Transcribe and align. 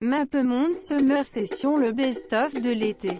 Mappemonde 0.00 0.76
Summer 0.80 1.24
Session 1.24 1.76
le 1.76 1.90
best-of 1.90 2.54
de 2.54 2.70
l'été. 2.70 3.18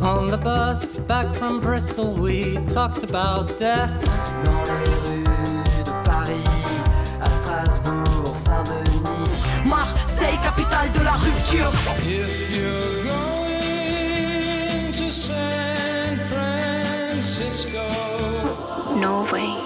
On 0.00 0.28
the 0.28 0.38
bus 0.38 0.96
back 1.06 1.26
from 1.34 1.60
Bristol, 1.60 2.14
we 2.14 2.54
talked 2.70 3.04
about 3.04 3.48
death. 3.58 3.90
Dans 4.46 4.64
les 4.64 4.86
rues 5.04 5.84
de 5.84 5.92
Paris, 6.04 6.48
à 7.20 7.28
Strasbourg, 7.28 8.34
Saint-Denis. 8.34 9.68
Marseille, 9.68 10.38
capitale 10.42 10.90
de 10.92 11.04
la 11.04 11.16
rupture. 11.16 11.70
If 11.98 12.56
you're 12.56 13.04
going 13.04 14.90
to 14.90 15.10
San 15.12 16.18
Francisco, 16.30 17.84
Norway. 18.98 19.65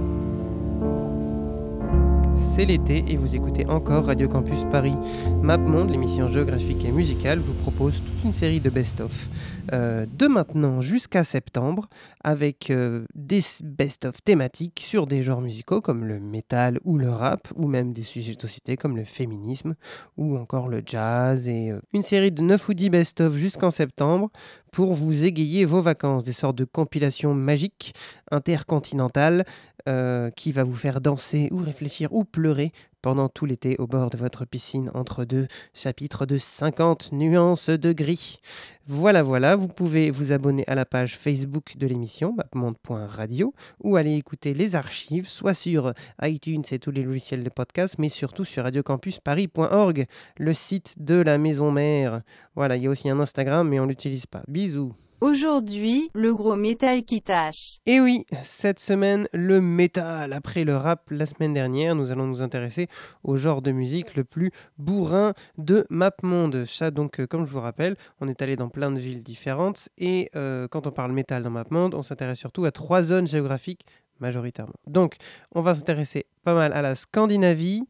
C'est 2.53 2.65
l'été 2.65 3.05
et 3.07 3.15
vous 3.15 3.33
écoutez 3.33 3.65
encore 3.67 4.07
Radio 4.07 4.27
Campus 4.27 4.65
Paris. 4.69 4.95
MapMonde, 5.41 5.89
l'émission 5.89 6.27
géographique 6.27 6.83
et 6.83 6.91
musicale, 6.91 7.39
vous 7.39 7.53
propose 7.53 7.93
toute 7.93 8.25
une 8.25 8.33
série 8.33 8.59
de 8.59 8.69
best-of. 8.69 9.29
euh, 9.71 10.05
de 10.11 10.27
maintenant 10.27 10.81
jusqu'à 10.81 11.23
septembre, 11.23 11.87
avec 12.25 12.69
euh, 12.69 13.05
des 13.15 13.41
best-of 13.63 14.21
thématiques 14.23 14.83
sur 14.85 15.07
des 15.07 15.23
genres 15.23 15.39
musicaux 15.39 15.79
comme 15.79 16.03
le 16.03 16.19
metal 16.19 16.79
ou 16.83 16.97
le 16.97 17.09
rap, 17.09 17.47
ou 17.55 17.67
même 17.67 17.93
des 17.93 18.03
sujets 18.03 18.35
de 18.35 18.41
société 18.41 18.75
comme 18.75 18.97
le 18.97 19.05
féminisme 19.05 19.75
ou 20.17 20.35
encore 20.37 20.67
le 20.67 20.81
jazz, 20.85 21.47
et 21.47 21.71
euh, 21.71 21.79
une 21.93 22.03
série 22.03 22.33
de 22.33 22.41
9 22.41 22.67
ou 22.67 22.73
10 22.73 22.89
best-of 22.89 23.37
jusqu'en 23.37 23.71
septembre 23.71 24.29
pour 24.71 24.93
vous 24.93 25.25
égayer 25.25 25.65
vos 25.65 25.81
vacances, 25.81 26.23
des 26.23 26.31
sortes 26.31 26.57
de 26.57 26.65
compilations 26.65 27.33
magiques 27.33 27.93
intercontinentales 28.31 29.45
euh, 29.87 30.29
qui 30.31 30.51
va 30.51 30.63
vous 30.63 30.75
faire 30.75 31.01
danser 31.01 31.49
ou 31.51 31.57
réfléchir 31.57 32.13
ou 32.13 32.23
pleurer 32.23 32.71
pendant 33.01 33.29
tout 33.29 33.45
l'été 33.45 33.75
au 33.79 33.87
bord 33.87 34.09
de 34.09 34.17
votre 34.17 34.45
piscine 34.45 34.91
entre 34.93 35.25
deux 35.25 35.47
chapitres 35.73 36.25
de 36.25 36.37
50 36.37 37.11
nuances 37.13 37.69
de 37.69 37.93
gris. 37.93 38.39
Voilà, 38.87 39.23
voilà, 39.23 39.55
vous 39.55 39.67
pouvez 39.67 40.11
vous 40.11 40.31
abonner 40.31 40.63
à 40.67 40.75
la 40.75 40.85
page 40.85 41.17
Facebook 41.17 41.77
de 41.77 41.87
l'émission 41.87 42.33
mapmonde.radio 42.33 43.53
ou 43.83 43.95
aller 43.95 44.15
écouter 44.15 44.53
les 44.53 44.75
archives, 44.75 45.27
soit 45.27 45.53
sur 45.53 45.93
iTunes 46.21 46.63
et 46.71 46.79
tous 46.79 46.91
les 46.91 47.03
logiciels 47.03 47.43
de 47.43 47.49
podcast, 47.49 47.95
mais 47.97 48.09
surtout 48.09 48.45
sur 48.45 48.63
radiocampusparis.org, 48.63 50.05
le 50.37 50.53
site 50.53 50.95
de 50.97 51.15
la 51.15 51.37
maison 51.37 51.71
mère. 51.71 52.21
Voilà, 52.55 52.75
il 52.75 52.83
y 52.83 52.87
a 52.87 52.89
aussi 52.89 53.09
un 53.09 53.19
Instagram, 53.19 53.67
mais 53.67 53.79
on 53.79 53.85
l'utilise 53.85 54.25
pas. 54.25 54.43
Bisous 54.47 54.93
Aujourd'hui, 55.21 56.09
le 56.15 56.33
gros 56.33 56.55
métal 56.55 57.03
qui 57.03 57.21
tâche. 57.21 57.77
Et 57.85 58.01
oui, 58.01 58.25
cette 58.41 58.79
semaine, 58.79 59.27
le 59.33 59.61
métal. 59.61 60.33
Après 60.33 60.63
le 60.63 60.75
rap 60.75 61.11
la 61.11 61.27
semaine 61.27 61.53
dernière, 61.53 61.93
nous 61.93 62.11
allons 62.11 62.25
nous 62.25 62.41
intéresser 62.41 62.87
au 63.23 63.37
genre 63.37 63.61
de 63.61 63.71
musique 63.71 64.15
le 64.15 64.23
plus 64.23 64.49
bourrin 64.79 65.35
de 65.59 65.85
MapMonde. 65.91 66.65
Ça, 66.65 66.89
donc, 66.89 67.19
euh, 67.19 67.27
comme 67.27 67.45
je 67.45 67.51
vous 67.51 67.59
rappelle, 67.59 67.97
on 68.19 68.27
est 68.27 68.41
allé 68.41 68.55
dans 68.55 68.69
plein 68.69 68.89
de 68.89 68.99
villes 68.99 69.21
différentes. 69.21 69.89
Et 69.99 70.31
euh, 70.35 70.67
quand 70.67 70.87
on 70.87 70.91
parle 70.91 71.11
métal 71.11 71.43
dans 71.43 71.51
MapMonde, 71.51 71.93
on 71.93 72.01
s'intéresse 72.01 72.39
surtout 72.39 72.65
à 72.65 72.71
trois 72.71 73.03
zones 73.03 73.27
géographiques 73.27 73.85
majoritairement. 74.21 74.73
Donc, 74.87 75.17
on 75.53 75.61
va 75.61 75.75
s'intéresser 75.75 76.25
pas 76.43 76.55
mal 76.55 76.73
à 76.73 76.81
la 76.81 76.95
Scandinavie, 76.95 77.83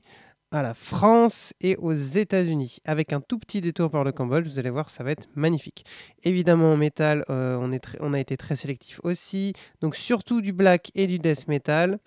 à 0.51 0.61
la 0.61 0.73
France 0.73 1.53
et 1.61 1.77
aux 1.77 1.93
États-Unis, 1.93 2.79
avec 2.85 3.13
un 3.13 3.21
tout 3.21 3.39
petit 3.39 3.61
détour 3.61 3.89
par 3.89 4.03
le 4.03 4.11
Cambodge. 4.11 4.47
Vous 4.47 4.59
allez 4.59 4.69
voir, 4.69 4.89
ça 4.89 5.03
va 5.03 5.11
être 5.11 5.27
magnifique. 5.35 5.85
Évidemment, 6.23 6.73
en 6.73 6.77
métal, 6.77 7.23
euh, 7.29 7.57
on, 7.99 8.13
a 8.13 8.19
été 8.19 8.37
très 8.37 8.55
sélectif 8.55 8.99
aussi. 9.03 9.53
Donc, 9.79 9.95
surtout 9.95 10.41
du 10.41 10.51
black 10.51 10.91
et 10.93 11.07
du 11.07 11.19
death 11.19 11.47
metal. 11.47 11.99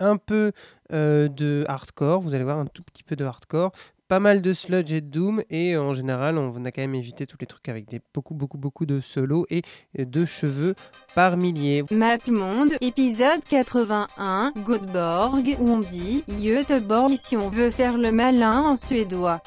Un 0.00 0.16
peu 0.16 0.50
euh, 0.92 1.28
de 1.28 1.64
hardcore, 1.68 2.20
vous 2.20 2.34
allez 2.34 2.42
voir 2.42 2.58
un 2.58 2.66
tout 2.66 2.82
petit 2.82 3.04
peu 3.04 3.14
de 3.14 3.24
hardcore. 3.24 3.70
Pas 4.14 4.20
mal 4.20 4.42
de 4.42 4.52
sludge 4.52 4.92
et 4.92 5.00
de 5.00 5.08
doom. 5.08 5.42
Et 5.50 5.76
en 5.76 5.92
général, 5.92 6.38
on 6.38 6.64
a 6.64 6.70
quand 6.70 6.82
même 6.82 6.94
évité 6.94 7.26
tous 7.26 7.36
les 7.40 7.48
trucs 7.48 7.68
avec 7.68 7.88
des, 7.88 8.00
beaucoup, 8.14 8.34
beaucoup, 8.34 8.58
beaucoup 8.58 8.86
de 8.86 9.00
solos 9.00 9.44
et 9.50 9.62
de 9.98 10.24
cheveux 10.24 10.76
par 11.16 11.36
milliers. 11.36 11.82
Mappemonde, 11.90 12.74
épisode 12.80 13.42
81, 13.50 14.52
Göteborg, 14.64 15.56
où 15.58 15.68
on 15.68 15.80
dit 15.80 16.22
Göteborg 16.28 17.16
si 17.16 17.36
on 17.36 17.48
veut 17.48 17.70
faire 17.70 17.98
le 17.98 18.12
malin 18.12 18.62
en 18.62 18.76
suédois. 18.76 19.42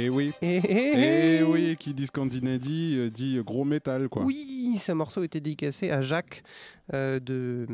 Et 0.00 0.08
oui. 0.08 0.32
Et, 0.40 0.56
Et 0.56 0.60
oui, 0.60 1.29
qui 1.80 1.94
dit 1.94 2.06
Scandinavie 2.06 2.94
euh, 2.98 3.10
dit 3.10 3.40
gros 3.42 3.64
métal, 3.64 4.08
quoi. 4.08 4.22
Oui, 4.24 4.78
ce 4.80 4.92
morceau 4.92 5.24
était 5.24 5.40
dédicacé 5.40 5.90
à 5.90 6.02
Jacques 6.02 6.42
euh, 6.92 7.18
de, 7.18 7.66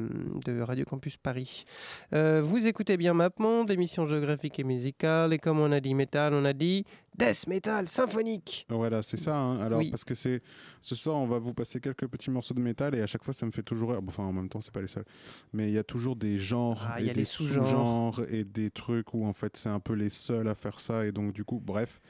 de 0.47 0.61
Radio 0.61 0.85
Campus 0.85 1.17
Paris. 1.17 1.65
Euh, 2.15 2.41
vous 2.43 2.67
écoutez 2.67 2.97
bien 2.97 3.13
MapMonde, 3.15 3.71
émission 3.71 4.07
géographique 4.07 4.59
et 4.61 4.65
musicale, 4.65 5.33
et 5.33 5.39
comme 5.39 5.59
on 5.59 5.73
a 5.73 5.81
dit 5.81 5.93
métal, 5.95 6.33
on 6.35 6.45
a 6.45 6.53
dit 6.53 6.85
death 7.19 7.47
metal 7.49 7.89
symphonique. 7.89 8.67
Voilà, 8.69 9.03
c'est 9.03 9.17
ça. 9.17 9.37
hein. 9.37 9.59
Alors, 9.61 9.81
Oui. 9.81 9.91
parce 9.91 10.05
que 10.05 10.15
c'est 10.15 10.41
ce 10.81 10.95
soir, 10.95 11.17
on 11.17 11.27
va 11.27 11.39
vous 11.39 11.55
passer 11.55 11.81
quelques 11.81 12.07
petits 12.07 12.31
morceaux 12.31 12.55
de 12.55 12.61
métal 12.61 12.95
et 12.95 13.01
à 13.01 13.07
chaque 13.09 13.25
fois, 13.25 13.35
ça 13.35 13.45
me 13.45 13.51
fait 13.51 13.63
toujours 13.63 13.97
Enfin, 14.07 14.23
en 14.25 14.33
même 14.33 14.49
temps, 14.49 14.61
c'est 14.61 14.73
pas 14.73 14.83
les 14.83 14.87
seuls. 14.87 15.05
Mais 15.53 15.69
il 15.69 15.75
y 15.75 15.79
a 15.79 15.85
toujours 15.85 16.15
des 16.15 16.39
genres 16.39 16.87
Ah, 16.89 17.01
y 17.01 17.09
et 17.09 17.11
a 17.11 17.15
des 17.15 17.25
sous-genres 17.25 18.21
et 18.31 18.45
des 18.45 18.71
trucs 18.71 19.15
où 19.15 19.27
en 19.27 19.33
fait, 19.33 19.57
c'est 19.57 19.69
un 19.69 19.81
peu 19.81 19.95
les 19.95 20.11
seuls 20.11 20.47
à 20.47 20.55
faire 20.55 20.79
ça. 20.79 21.07
Et 21.07 21.11
donc, 21.13 21.33
du 21.33 21.43
coup, 21.43 21.61
bref. 21.65 22.01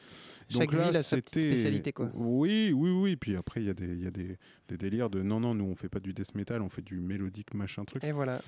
Chaque 0.49 0.71
donc 0.71 0.73
là, 0.75 0.87
ville 0.87 0.97
a 0.97 1.03
sa 1.03 1.17
spécialité, 1.19 1.93
quoi. 1.93 2.11
Oui, 2.15 2.73
oui, 2.75 2.91
oui. 2.91 3.17
Puis 3.17 3.37
après, 3.37 3.61
il 3.61 3.67
y 3.67 3.71
a, 3.71 3.75
des, 3.75 3.87
il 3.87 4.05
y 4.05 4.07
a 4.07 4.11
des, 4.11 4.37
des 4.69 4.77
délires 4.77 5.11
de 5.11 5.23
non, 5.23 5.41
non, 5.41 5.55
nous, 5.55 5.65
on 5.65 5.75
fait 5.75 5.89
pas 5.89 6.01
du 6.01 6.13
death 6.13 6.35
metal, 6.35 6.63
on 6.63 6.69
fait 6.69 6.83
du 6.83 7.01
mélodique, 7.01 7.55
machin 7.55 7.85
truc. 7.85 8.03
Et 8.05 8.13
voilà. 8.13 8.41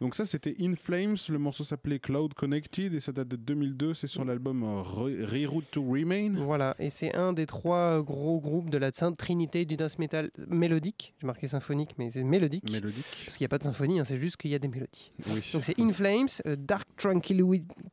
Donc 0.00 0.14
ça, 0.14 0.26
c'était 0.26 0.54
In 0.60 0.74
Flames. 0.76 1.16
Le 1.28 1.38
morceau 1.38 1.64
s'appelait 1.64 1.98
Cloud 1.98 2.34
Connected 2.34 2.92
et 2.94 3.00
ça 3.00 3.12
date 3.12 3.28
de 3.28 3.36
2002. 3.36 3.94
C'est 3.94 4.06
sur 4.06 4.24
l'album 4.24 4.62
euh, 4.62 4.82
Re- 4.82 5.24
Reroute 5.24 5.70
to 5.70 5.82
Remain. 5.82 6.34
Voilà, 6.44 6.74
et 6.78 6.90
c'est 6.90 7.14
un 7.14 7.32
des 7.32 7.46
trois 7.46 8.02
gros 8.02 8.40
groupes 8.40 8.70
de 8.70 8.78
la 8.78 8.92
Sainte 8.92 9.16
Trinité 9.16 9.64
du 9.64 9.76
death 9.76 9.98
metal 9.98 10.30
mélodique. 10.48 11.14
J'ai 11.20 11.26
marqué 11.26 11.48
symphonique, 11.48 11.90
mais 11.98 12.10
c'est 12.10 12.24
mélodique. 12.24 12.70
Mélodique. 12.70 13.04
Parce 13.24 13.36
qu'il 13.36 13.44
n'y 13.44 13.46
a 13.46 13.50
pas 13.50 13.58
de 13.58 13.64
symphonie, 13.64 14.00
hein, 14.00 14.04
c'est 14.04 14.18
juste 14.18 14.36
qu'il 14.36 14.50
y 14.50 14.54
a 14.54 14.58
des 14.58 14.68
mélodies. 14.68 15.12
Oui. 15.28 15.40
Donc 15.52 15.64
c'est 15.64 15.78
In 15.80 15.92
Flames, 15.92 16.28
euh, 16.46 16.56
Dark 16.56 16.86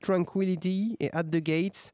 Tranquility 0.02 0.98
et 1.00 1.10
At 1.14 1.24
the 1.24 1.38
Gates. 1.44 1.92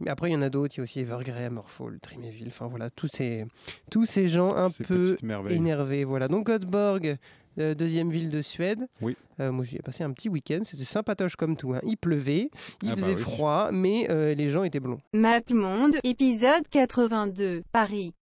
Mais 0.00 0.10
après, 0.10 0.30
il 0.30 0.32
y 0.32 0.36
en 0.36 0.42
a 0.42 0.50
d'autres. 0.50 0.74
Il 0.76 0.78
y 0.78 0.80
a 0.80 0.84
aussi 0.84 1.00
Evergrey, 1.00 1.50
Morphol, 1.50 1.98
Trimeville. 2.00 2.48
Enfin 2.48 2.66
voilà, 2.66 2.90
tous 2.90 3.08
ces, 3.08 3.44
tous 3.90 4.04
ces 4.06 4.28
gens 4.28 4.54
un 4.54 4.68
peu 4.86 5.16
énervés. 5.54 6.04
Voilà. 6.04 6.28
Donc 6.28 6.46
Göteborg, 6.46 7.16
euh, 7.58 7.74
deuxième 7.74 8.10
ville 8.10 8.30
de 8.30 8.42
Suède. 8.42 8.86
Oui. 9.00 9.16
Euh, 9.40 9.50
moi, 9.52 9.64
j'y 9.64 9.76
ai 9.76 9.80
passé 9.82 10.04
un 10.04 10.12
petit 10.12 10.28
week-end. 10.28 10.60
C'était 10.64 10.84
sympatoche 10.84 11.36
comme 11.36 11.56
tout. 11.56 11.72
hein. 11.74 11.80
Il 11.84 11.96
pleuvait, 11.96 12.50
il 12.82 12.90
Ah 12.90 12.94
bah 12.94 13.02
faisait 13.02 13.14
oui. 13.14 13.20
froid, 13.20 13.70
mais 13.72 14.06
euh, 14.10 14.34
les 14.34 14.50
gens 14.50 14.62
étaient 14.64 14.80
blonds. 14.80 15.00
MapMonde, 15.12 15.96
épisode 16.04 16.66
82, 16.70 17.62
Paris. 17.72 18.12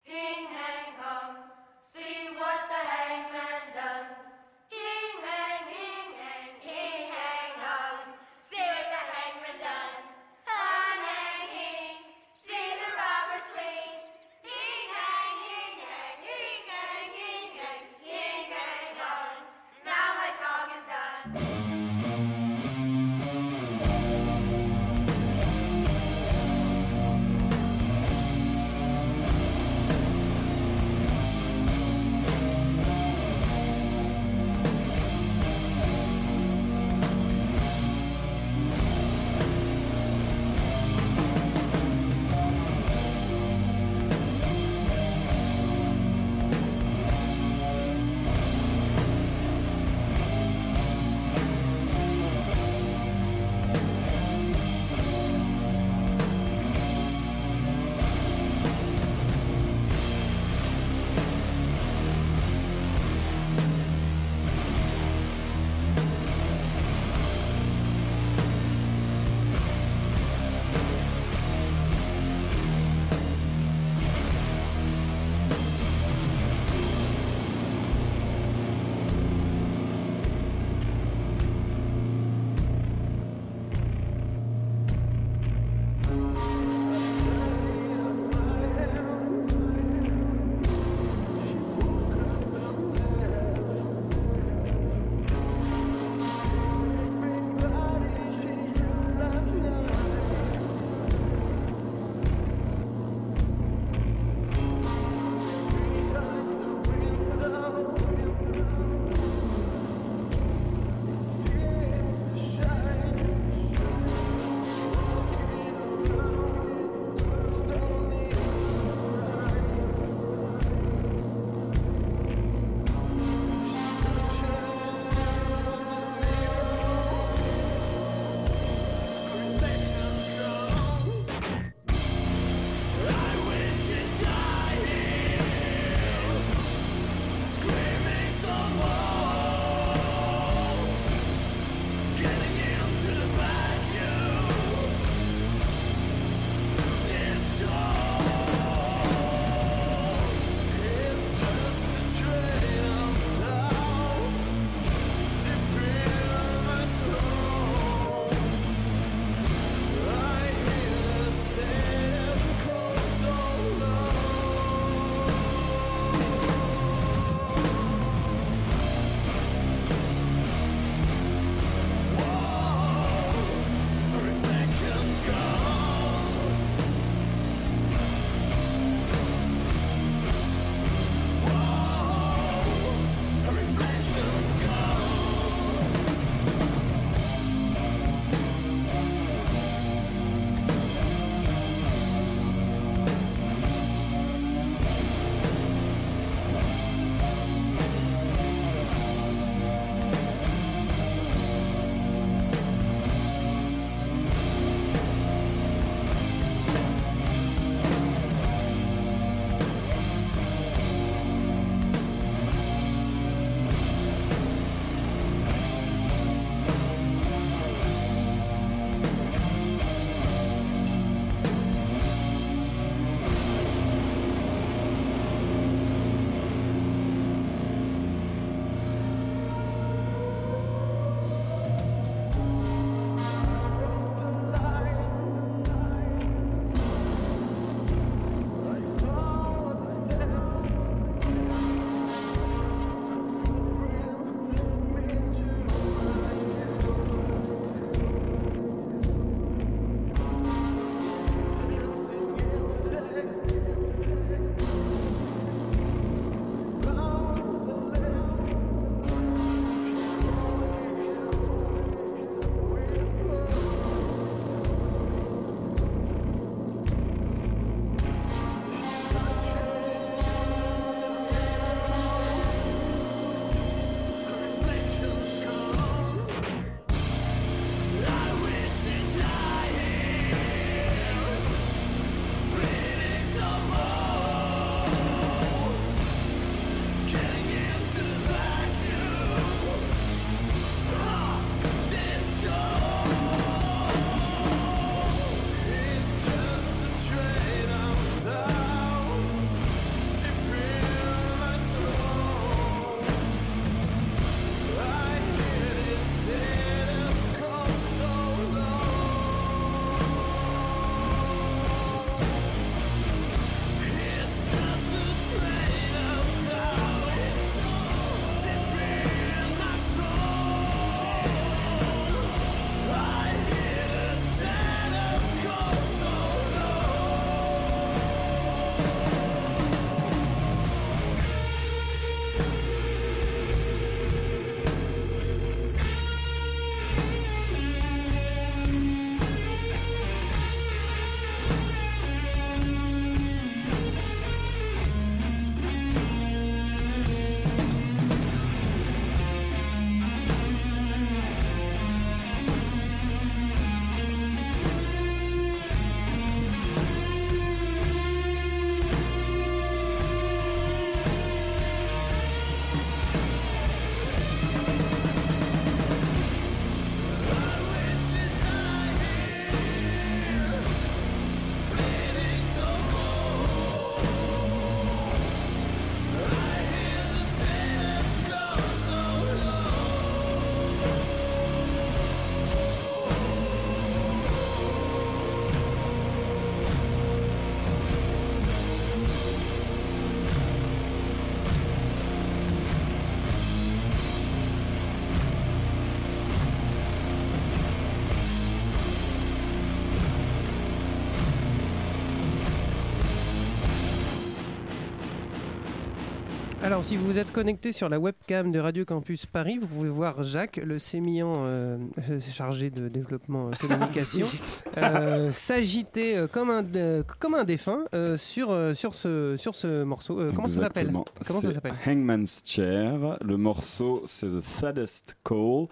Alors, 406.66 406.82
si 406.82 406.96
vous 406.96 407.16
êtes 407.16 407.30
connecté 407.30 407.70
sur 407.70 407.88
la 407.88 408.00
webcam 408.00 408.50
de 408.50 408.58
Radio 408.58 408.84
Campus 408.84 409.24
Paris, 409.24 409.56
vous 409.56 409.68
pouvez 409.68 409.88
voir 409.88 410.24
Jacques, 410.24 410.56
le 410.56 410.80
sémillant 410.80 411.44
euh, 411.44 411.78
euh, 412.10 412.18
chargé 412.20 412.70
de 412.70 412.88
développement 412.88 413.46
euh, 413.46 413.50
communication, 413.60 414.26
euh, 414.76 415.30
s'agiter 415.30 416.16
euh, 416.16 416.26
comme, 416.26 416.50
un, 416.50 416.64
euh, 416.74 417.04
comme 417.20 417.34
un 417.34 417.44
défunt 417.44 417.84
euh, 417.94 418.16
sur, 418.16 418.50
euh, 418.50 418.74
sur, 418.74 418.96
ce, 418.96 419.36
sur 419.38 419.54
ce 419.54 419.84
morceau. 419.84 420.18
Euh, 420.18 420.32
comment 420.34 420.48
ça 420.48 420.62
s'appelle? 420.62 420.92
Comment 421.24 421.40
ça 421.40 421.52
s'appelle? 421.54 421.74
Hangman's 421.86 422.42
Chair. 422.44 423.16
Le 423.20 423.36
morceau, 423.36 424.02
c'est 424.06 424.26
The 424.26 424.40
Saddest 424.40 425.16
Call. 425.22 425.68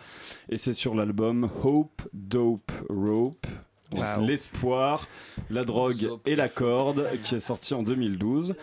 Et 0.49 0.57
c'est 0.59 0.75
sur 0.75 0.95
l'album 0.95 1.51
Hope, 1.65 2.03
Dope, 2.13 2.71
Rope. 2.89 3.49
Wow. 3.93 4.25
L'espoir, 4.25 5.09
la 5.51 5.65
drogue 5.65 6.09
et 6.25 6.37
la 6.37 6.49
corde, 6.49 7.07
qui 7.25 7.35
est 7.35 7.41
sorti 7.41 7.75
en 7.75 7.83
2012. 7.83 8.55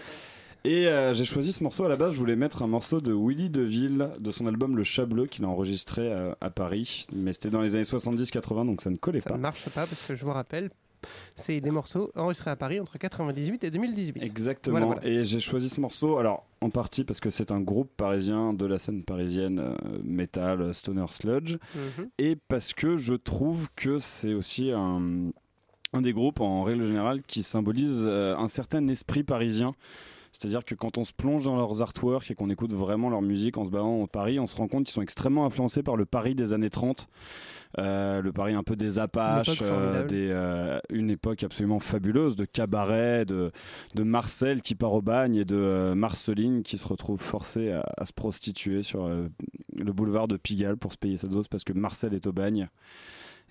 Et 0.63 0.87
euh, 0.87 1.13
j'ai 1.13 1.25
choisi 1.25 1.51
ce 1.51 1.63
morceau 1.63 1.85
à 1.85 1.89
la 1.89 1.95
base. 1.95 2.13
Je 2.13 2.19
voulais 2.19 2.35
mettre 2.35 2.61
un 2.61 2.67
morceau 2.67 3.01
de 3.01 3.11
Willy 3.13 3.49
DeVille 3.49 4.09
de 4.19 4.31
son 4.31 4.45
album 4.45 4.77
Le 4.77 4.83
Chat 4.83 5.05
Bleu 5.05 5.25
qu'il 5.25 5.43
a 5.43 5.47
enregistré 5.47 6.11
à, 6.13 6.37
à 6.39 6.49
Paris. 6.51 7.07
Mais 7.13 7.33
c'était 7.33 7.49
dans 7.49 7.61
les 7.61 7.75
années 7.75 7.83
70-80, 7.83 8.65
donc 8.67 8.81
ça 8.81 8.91
ne 8.91 8.97
collait 8.97 9.21
Ça 9.21 9.29
pas. 9.31 9.37
ne 9.37 9.41
marche 9.41 9.65
pas 9.69 9.87
parce 9.87 10.05
que 10.05 10.15
je 10.15 10.23
vous 10.23 10.31
rappelle, 10.31 10.69
c'est 11.35 11.59
des 11.61 11.71
morceaux 11.71 12.11
enregistrés 12.15 12.51
à 12.51 12.55
Paris 12.55 12.79
entre 12.79 12.99
98 12.99 13.63
et 13.63 13.71
2018. 13.71 14.21
Exactement. 14.21 14.79
Voilà, 14.85 15.01
voilà. 15.01 15.07
Et 15.07 15.25
j'ai 15.25 15.39
choisi 15.39 15.67
ce 15.67 15.81
morceau, 15.81 16.17
alors 16.19 16.45
en 16.61 16.69
partie 16.69 17.03
parce 17.05 17.19
que 17.19 17.31
c'est 17.31 17.51
un 17.51 17.59
groupe 17.59 17.89
parisien 17.97 18.53
de 18.53 18.67
la 18.67 18.77
scène 18.77 19.01
parisienne, 19.03 19.57
euh, 19.57 19.75
metal, 20.03 20.61
euh, 20.61 20.73
stoner 20.73 21.05
sludge, 21.09 21.55
Mhm. 21.73 22.07
et 22.19 22.37
parce 22.47 22.73
que 22.73 22.97
je 22.97 23.15
trouve 23.15 23.69
que 23.75 23.97
c'est 23.97 24.35
aussi 24.35 24.69
un, 24.71 25.31
un 25.93 26.01
des 26.01 26.13
groupes 26.13 26.39
en 26.39 26.61
règle 26.61 26.85
générale 26.85 27.23
qui 27.23 27.41
symbolise 27.41 28.03
euh, 28.05 28.35
un 28.37 28.47
certain 28.47 28.87
esprit 28.89 29.23
parisien. 29.23 29.73
C'est-à-dire 30.31 30.63
que 30.63 30.75
quand 30.75 30.97
on 30.97 31.05
se 31.05 31.13
plonge 31.13 31.45
dans 31.45 31.55
leurs 31.55 31.81
artworks 31.81 32.31
et 32.31 32.35
qu'on 32.35 32.49
écoute 32.49 32.73
vraiment 32.73 33.09
leur 33.09 33.21
musique 33.21 33.57
en 33.57 33.65
se 33.65 33.69
baladant 33.69 34.03
à 34.03 34.07
Paris, 34.07 34.39
on 34.39 34.47
se 34.47 34.55
rend 34.55 34.67
compte 34.67 34.85
qu'ils 34.85 34.93
sont 34.93 35.01
extrêmement 35.01 35.45
influencés 35.45 35.83
par 35.83 35.97
le 35.97 36.05
Paris 36.05 36.35
des 36.35 36.53
années 36.53 36.69
30. 36.69 37.07
Euh, 37.77 38.21
le 38.21 38.33
Paris 38.33 38.53
un 38.53 38.63
peu 38.63 38.75
des 38.75 38.99
Apaches, 38.99 39.47
Une 39.47 39.53
époque 39.53 39.67
euh, 39.71 40.05
des, 40.05 40.29
euh, 40.29 40.79
une 40.89 41.09
époque 41.09 41.43
absolument 41.43 41.79
fabuleuse 41.79 42.35
de 42.35 42.45
cabaret, 42.45 43.25
de, 43.25 43.51
de 43.95 44.03
Marcel 44.03 44.61
qui 44.61 44.75
part 44.75 44.93
au 44.93 45.01
bagne 45.01 45.35
et 45.35 45.45
de 45.45 45.93
Marceline 45.95 46.63
qui 46.63 46.77
se 46.77 46.87
retrouve 46.87 47.21
forcée 47.21 47.71
à, 47.71 47.85
à 47.97 48.05
se 48.05 48.13
prostituer 48.13 48.83
sur 48.83 49.07
le 49.07 49.93
boulevard 49.93 50.27
de 50.27 50.37
Pigalle 50.37 50.77
pour 50.77 50.91
se 50.91 50.97
payer 50.97 51.17
sa 51.17 51.27
dose 51.27 51.47
parce 51.47 51.63
que 51.63 51.73
Marcel 51.73 52.13
est 52.13 52.27
au 52.27 52.33
bagne. 52.33 52.67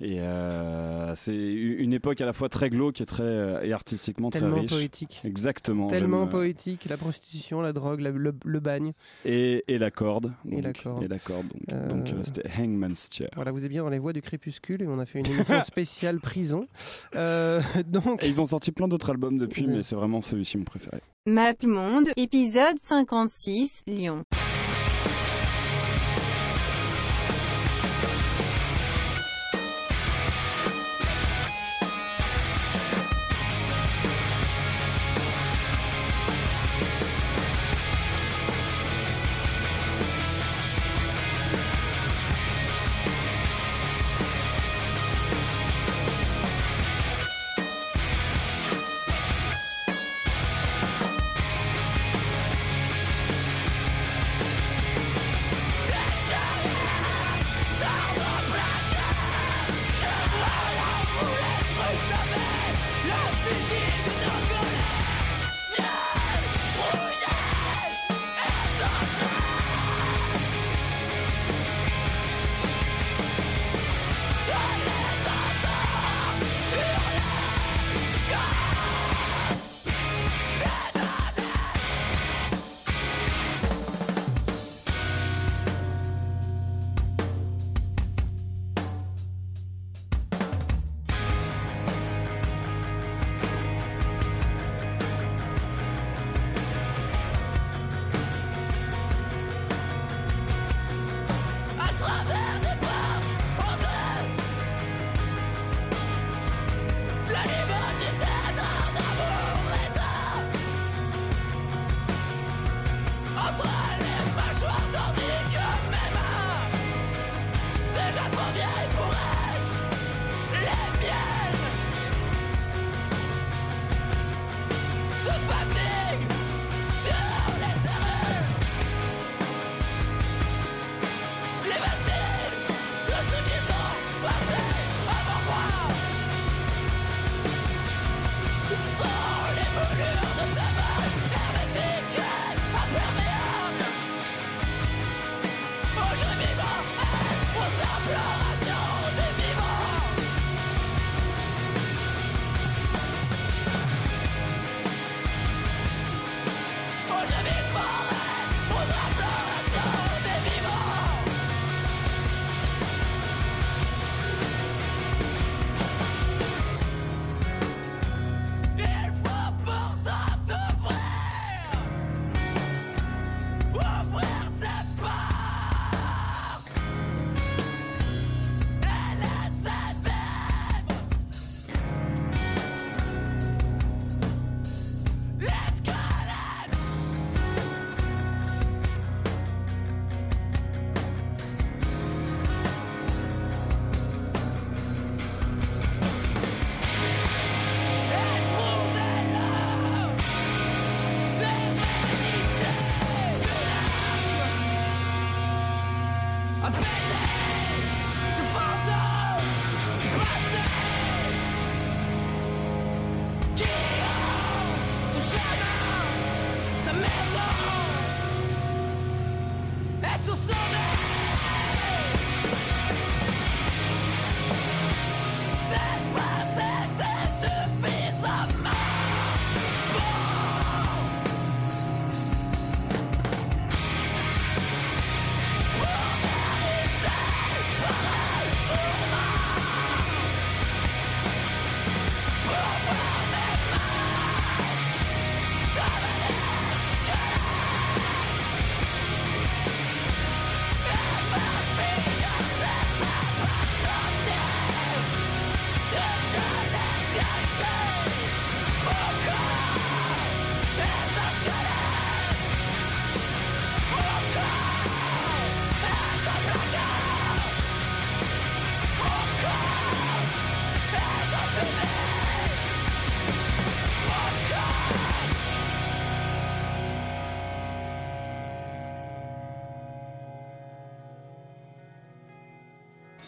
Et 0.03 0.21
euh, 0.21 1.15
c'est 1.15 1.37
une 1.37 1.93
époque 1.93 2.21
à 2.23 2.25
la 2.27 2.33
fois 2.33 2.49
très 2.49 2.71
glauque 2.71 3.01
et, 3.03 3.07
très, 3.07 3.23
euh, 3.23 3.61
et 3.63 3.73
artistiquement 3.75 4.31
Tellement 4.31 4.53
très 4.53 4.61
riche. 4.63 4.71
poétique. 4.71 5.21
Exactement. 5.25 5.89
Tellement 5.89 6.23
euh, 6.23 6.27
poétique, 6.27 6.87
la 6.89 6.97
prostitution, 6.97 7.61
la 7.61 7.73
drogue, 7.75 8.01
la- 8.01 8.11
le, 8.11 8.35
le 8.45 8.61
bagne. 8.61 8.93
Et, 9.27 9.63
et 9.69 9.77
la 9.79 9.91
corde. 9.91 10.33
Et 10.51 10.63
la 10.63 10.73
corde. 10.73 11.03
Et 11.03 11.09
la 11.09 11.19
corde. 11.19 11.47
Donc, 11.49 11.63
Euh, 11.73 11.89
donc, 11.89 12.09
c'était 12.23 12.49
Hangman's 12.59 13.09
Chair. 13.13 13.29
Voilà, 13.35 13.51
vous 13.53 13.63
êtes 13.65 13.71
bien 13.71 13.83
dans 13.83 13.91
les 13.91 13.99
voies 13.99 14.13
du 14.15 14.23
crépuscule 14.23 14.83
et 14.83 14.87
on 14.87 14.99
a 14.99 15.05
fait 15.07 15.19
une 15.21 15.27
émission 15.27 15.63
spéciale 15.65 16.19
prison. 16.19 16.67
Euh, 17.15 17.61
donc, 17.87 18.25
Et 18.25 18.29
ils 18.29 18.41
ont 18.41 18.47
sorti 18.47 18.73
plein 18.73 18.89
d'autres 18.89 19.11
albums 19.11 19.37
depuis, 19.37 19.67
Ouais. 19.67 19.73
mais 19.77 19.83
c'est 19.83 19.97
vraiment 19.97 20.23
celui-ci 20.23 20.57
mon 20.57 20.65
préféré. 20.65 21.01
Map 21.27 21.53
Monde, 21.65 22.09
épisode 22.17 22.77
56, 22.81 23.83
Lyon. 23.87 24.25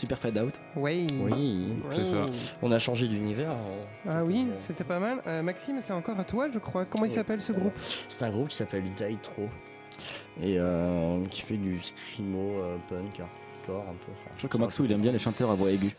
Super 0.03 0.19
Fade 0.19 0.37
Out. 0.37 0.55
Oui. 0.75 1.07
Oui, 1.12 1.69
C'est 1.88 2.05
ça. 2.05 2.27
On 2.61 2.73
a 2.73 2.81
changé 2.81 3.07
d'univers. 3.07 3.55
Ah 4.05 4.25
oui, 4.25 4.49
c'était 4.59 4.83
pas 4.83 4.99
mal. 4.99 5.23
Euh, 5.29 5.43
Maxime, 5.43 5.79
c'est 5.81 5.93
encore 5.93 6.19
à 6.19 6.25
toi, 6.25 6.49
je 6.53 6.59
crois. 6.59 6.85
Comment 6.87 7.05
il 7.05 7.12
s'appelle 7.12 7.41
ce 7.41 7.53
groupe? 7.53 7.73
C'est 8.09 8.25
un 8.25 8.31
groupe 8.31 8.49
qui 8.49 8.57
s'appelle 8.57 8.83
Daitro 8.99 9.49
et 10.43 10.59
euh, 10.59 11.25
qui 11.27 11.43
fait 11.43 11.57
du 11.57 11.81
screamo 11.81 12.51
euh, 12.59 12.77
punk 12.88 13.21
hardcore 13.21 13.85
un 13.88 13.95
peu. 13.95 14.11
Enfin, 14.11 14.31
Je 14.35 14.38
crois 14.38 14.51
que 14.51 14.59
Maxou, 14.59 14.85
il 14.87 14.91
aime 14.91 15.03
bien 15.03 15.12
les 15.12 15.21
chanteurs 15.21 15.53
à 15.53 15.55
voix 15.55 15.71
aiguë. 15.71 15.95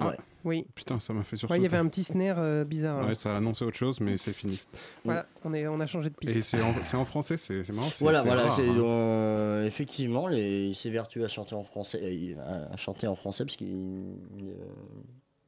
Ouais. 0.00 0.16
Oui. 0.44 0.66
Putain, 0.74 1.00
ça 1.00 1.12
m'a 1.12 1.24
fait 1.24 1.36
sursauter. 1.36 1.60
il 1.60 1.62
y 1.64 1.66
avait 1.66 1.76
un 1.76 1.88
petit 1.88 2.04
snare 2.04 2.36
euh, 2.38 2.64
bizarre. 2.64 3.00
là. 3.00 3.08
Ouais, 3.08 3.14
ça 3.14 3.34
a 3.34 3.38
annoncé 3.38 3.64
autre 3.64 3.76
chose, 3.76 4.00
mais 4.00 4.16
c'est 4.16 4.32
fini. 4.32 4.60
Voilà, 5.04 5.26
on, 5.44 5.52
est, 5.54 5.66
on 5.66 5.80
a 5.80 5.86
changé 5.86 6.10
de 6.10 6.14
piste. 6.14 6.36
Et 6.36 6.42
c'est 6.42 6.60
en, 6.60 7.04
français, 7.04 7.36
c'est 7.36 7.68
marrant. 7.70 7.88
Voilà, 8.00 8.22
voilà, 8.22 8.44
rare, 8.44 8.60
hein. 8.60 8.78
euh, 8.78 9.66
effectivement, 9.66 10.28
les, 10.28 10.66
il 10.66 10.74
s'est 10.74 10.90
vertu 10.90 11.24
à 11.24 11.28
chanter 11.28 11.54
en 11.54 11.64
français, 11.64 12.00
euh, 12.02 12.34
à, 12.72 12.76
chanter 12.76 13.06
en 13.06 13.16
français 13.16 13.44
parce 13.44 13.56
qu'il 13.56 13.68
il, 14.38 14.48
euh, 14.50 14.54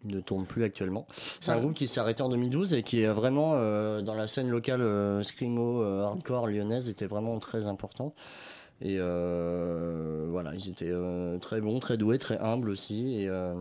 ne 0.05 0.21
tourne 0.21 0.47
plus 0.47 0.65
actuellement. 0.65 1.07
C'est 1.41 1.53
un 1.53 1.61
groupe 1.61 1.75
qui 1.75 1.89
s'est 1.89 2.01
arrêté 2.01 2.23
en 2.23 2.29
2012 2.29 2.75
et 2.75 2.83
qui 2.83 3.03
est 3.03 3.09
vraiment 3.09 3.53
euh, 3.55 4.01
dans 4.03 4.15
la 4.15 4.27
scène 4.27 4.49
locale 4.49 4.81
euh, 4.81 5.23
screamo 5.23 5.83
euh, 5.83 6.05
hardcore 6.05 6.47
lyonnaise 6.47 6.89
était 6.89 7.07
vraiment 7.07 7.39
très 7.39 7.67
important. 7.67 8.15
Et 8.81 8.97
euh, 8.99 10.27
voilà, 10.31 10.55
ils 10.55 10.69
étaient 10.69 10.91
euh, 10.91 11.39
très 11.39 11.61
bons, 11.61 11.81
très 11.81 11.97
doués, 11.97 12.19
très 12.19 12.39
humbles 12.39 12.71
aussi. 12.71 13.23
Et, 13.23 13.29
euh, 13.29 13.55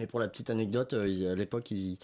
et 0.00 0.06
pour 0.06 0.20
la 0.20 0.28
petite 0.28 0.50
anecdote, 0.50 0.92
euh, 0.94 1.32
à 1.32 1.34
l'époque, 1.34 1.70
ils, 1.70 1.98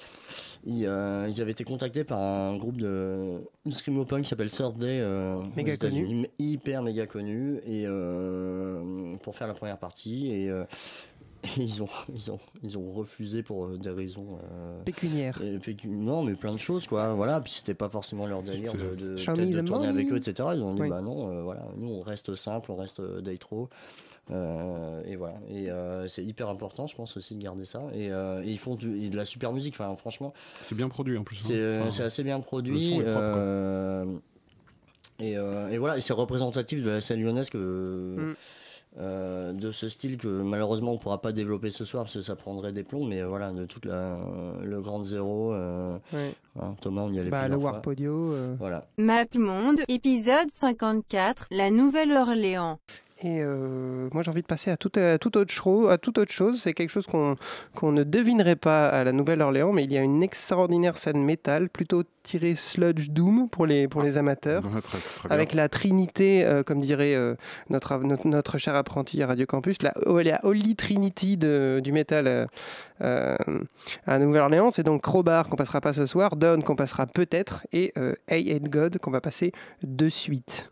ils, 0.65 0.87
euh, 0.87 1.27
ils 1.29 1.41
avaient 1.41 1.51
été 1.53 1.65
contactés 1.65 2.05
par 2.05 2.19
un 2.21 2.57
groupe 2.57 2.77
de, 2.77 3.41
screamo 3.71 4.05
punk 4.05 4.23
qui 4.23 4.29
s'appelle 4.29 4.51
Third 4.51 4.79
Day 4.79 5.01
euh, 5.01 5.37
aux 5.37 5.45
Méga 5.57 5.77
connu. 5.77 6.29
Hyper 6.39 6.83
méga 6.83 7.07
connu, 7.07 7.59
et 7.67 7.85
euh, 7.87 9.17
pour 9.23 9.35
faire 9.35 9.47
la 9.49 9.55
première 9.55 9.79
partie. 9.79 10.29
Et, 10.31 10.51
euh, 10.51 10.65
et 11.43 11.49
ils 11.63 11.83
ont, 11.83 11.89
ils 12.15 12.31
ont, 12.31 12.39
ils 12.63 12.77
ont 12.79 12.93
refusé 12.93 13.43
pour 13.43 13.69
des 13.69 13.89
raisons 13.91 14.39
euh, 14.53 14.83
Pécuniaire. 14.85 15.41
et 15.43 15.57
pécu- 15.59 15.89
non, 15.89 16.23
mais 16.23 16.35
plein 16.35 16.53
de 16.53 16.59
choses, 16.59 16.87
quoi. 16.87 17.15
Voilà, 17.15 17.41
puis 17.41 17.53
c'était 17.53 17.73
pas 17.75 17.89
forcément 17.89 18.27
leur 18.27 18.43
délire 18.43 18.73
de, 18.75 18.95
de, 18.95 19.61
tourner 19.63 19.87
avec 19.87 20.13
eux, 20.13 20.17
etc. 20.19 20.51
Ils 20.55 20.63
ont 20.63 20.75
dit, 20.75 20.83
Oui. 20.83 20.89
bah 20.91 21.01
non, 21.01 21.31
euh, 21.31 21.43
voilà, 21.43 21.67
nous 21.77 21.89
on 21.89 22.03
reste 22.03 22.35
simple, 22.35 22.71
on 22.71 22.77
reste 22.77 23.01
euh, 23.01 23.21
Daitro. 23.23 23.71
Euh, 24.33 25.03
et 25.07 25.17
voilà, 25.17 25.35
et 25.49 25.69
euh, 25.71 26.07
c'est 26.07 26.23
hyper 26.23 26.49
important, 26.49 26.87
je 26.87 26.95
pense 26.95 27.17
aussi 27.17 27.35
de 27.35 27.43
garder 27.43 27.65
ça. 27.65 27.83
Et, 27.95 28.11
euh, 28.13 28.43
et 28.45 28.51
ils 28.51 28.59
font 28.59 28.77
du- 28.77 29.03
et 29.03 29.09
de 29.11 29.17
la 29.17 29.25
super 29.25 29.53
musique, 29.53 29.75
enfin, 29.79 29.95
franchement, 29.97 30.33
C'est 30.61 30.77
bien 30.77 30.89
produit 30.89 31.17
en 31.19 31.25
plus. 31.25 31.39
hein. 31.39 31.49
c'est 31.49 31.79
Enfin, 31.81 31.91
c'est 31.91 32.03
assez 32.05 32.23
bien 32.23 32.37
le 32.39 32.45
produit. 32.45 32.91
son 32.91 33.01
est 33.01 33.05
propre, 33.05 33.19
quoi. 33.33 33.39
euh, 33.39 34.05
et, 35.19 35.37
euh, 35.37 35.69
et 35.71 35.79
voilà, 35.79 35.97
et 35.97 36.01
c'est 36.01 36.13
représentatif 36.13 36.83
de 36.83 36.91
la 36.91 37.01
scène 37.01 37.21
lyonnaise 37.23 37.51
que, 37.51 37.59
Mm. 38.19 38.35
euh, 38.99 39.53
de 39.53 39.71
ce 39.73 39.89
style 39.89 40.17
que 40.17 40.29
malheureusement 40.29 40.93
on 40.93 40.99
pourra 40.99 41.21
pas 41.21 41.33
développer 41.33 41.71
ce 41.71 41.85
soir 41.85 42.05
parce 42.05 42.15
que 42.15 42.23
ça 42.23 42.37
prendrait 42.37 42.73
des 42.73 42.83
plombs, 42.85 43.05
mais 43.07 43.23
voilà, 43.23 43.51
de 43.53 43.65
toute 43.67 43.85
la 43.85 44.19
le 44.63 44.81
grand 44.81 45.03
zéro. 45.05 45.53
euh, 45.55 45.97
Ouais. 46.13 46.35
hein, 46.61 46.75
Thomas, 46.81 47.03
on 47.03 47.13
y 47.13 47.19
allait 47.19 47.31
Bah, 47.31 47.43
le 47.49 47.55
plusieurs 47.55 47.61
fois. 47.63 47.73
Warp 47.73 47.87
Audio. 47.89 48.33
euh. 48.33 48.55
Voilà. 48.59 48.87
Map 48.97 49.27
Monde, 49.35 49.81
épisode 49.89 50.49
54, 50.53 51.47
la 51.51 51.71
Nouvelle-Orléans. 51.71 52.79
Et 53.23 53.43
euh, 53.43 54.09
moi, 54.15 54.23
j'ai 54.23 54.31
envie 54.31 54.41
de 54.41 54.47
passer 54.47 54.71
à 54.71 54.79
toute, 54.79 54.97
à 54.97 55.19
toute, 55.19 55.37
autre, 55.37 55.91
à 55.91 55.99
toute 55.99 56.17
autre 56.17 56.33
chose. 56.33 56.63
C'est 56.63 56.73
quelque 56.73 56.89
chose 56.89 57.07
qu'on 57.07 57.93
ne 57.93 58.03
devinerait 58.03 58.57
pas 58.57 58.89
à 58.89 59.05
la 59.05 59.13
Nouvelle-Orléans, 59.13 59.73
mais 59.73 59.85
il 59.85 59.93
y 59.93 59.99
a 59.99 60.01
une 60.01 60.23
extraordinaire 60.23 60.97
scène 60.97 61.23
métal, 61.23 61.69
plutôt 61.69 62.03
tirée 62.23 62.55
sludge 62.55 63.11
doom 63.11 63.51
pour 63.51 63.67
les, 63.67 63.89
pour 63.89 64.03
les 64.03 64.17
amateurs. 64.17 64.63
très- 64.63 64.99
très. 64.99 65.33
Avec 65.33 65.53
la 65.53 65.69
trinité, 65.69 66.45
euh, 66.47 66.63
comme 66.63 66.81
dirait 66.81 67.15
euh, 67.15 67.35
notre, 67.69 67.99
notre, 67.99 68.27
notre 68.27 68.57
cher 68.57 68.75
apprenti 68.75 69.23
à 69.23 69.27
Radio 69.27 69.45
Campus, 69.45 69.83
la, 69.83 69.93
oh, 70.07 70.19
la 70.21 70.41
Holy 70.45 70.75
Trinity 70.75 71.37
de- 71.37 71.81
du 71.85 71.93
métal 71.93 72.27
euh, 72.27 72.47
euh, 73.03 73.37
à 74.07 74.19
Nouvelle-Orléans. 74.19 74.71
C'est 74.71 74.83
donc 74.83 75.03
Crowbar 75.03 75.49
qu'on 75.51 75.57
passera 75.57 75.83
pas 75.83 75.93
ce 75.93 76.07
soir, 76.07 76.37
Dawn 76.37 76.63
qu'on 76.63 76.77
passera 76.77 77.05
peut-être, 77.05 77.67
et 77.75 77.93
euh, 77.99 78.15
Hey 78.29 78.51
Hate 78.51 78.71
God 78.71 78.97
qu'on 78.99 79.11
va 79.11 79.21
passer 79.21 79.53
de 79.83 80.09
suite. 80.09 80.71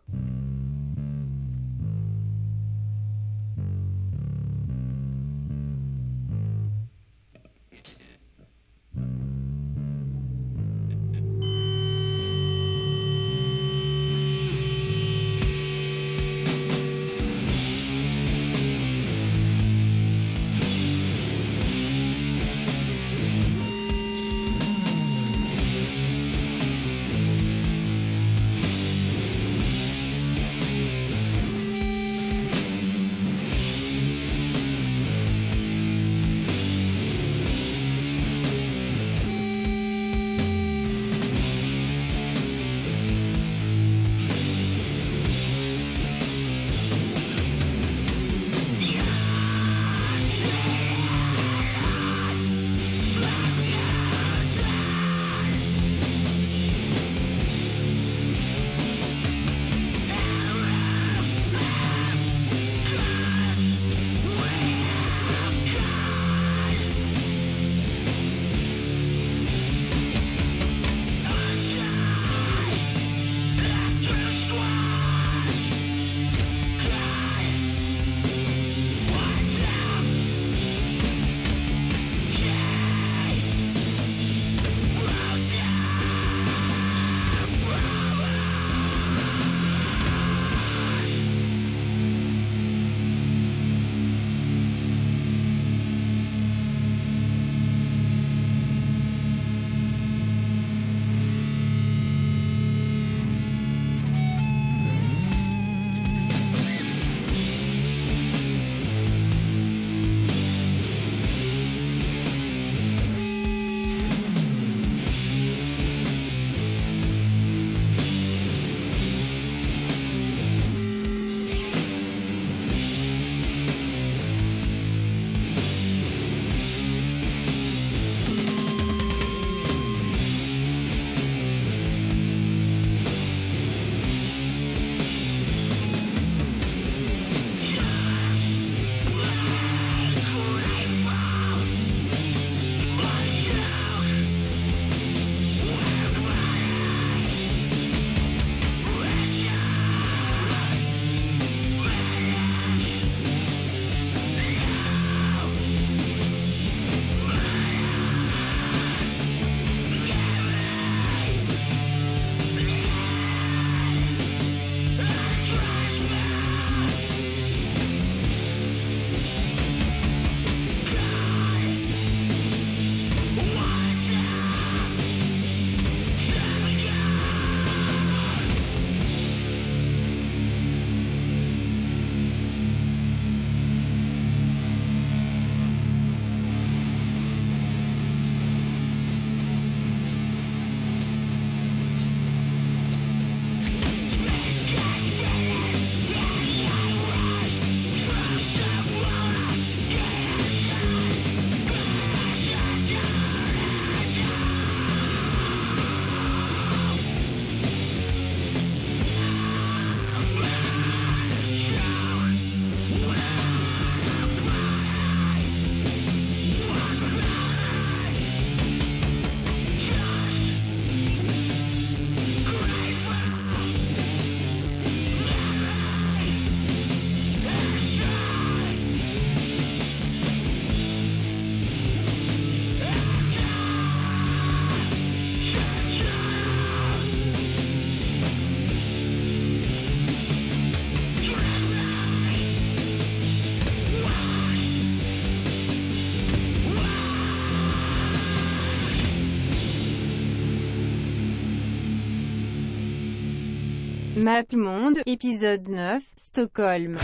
MapMonde, 254.19 255.01
épisode 255.05 255.69
9, 255.69 256.03
Stockholm. 256.17 256.97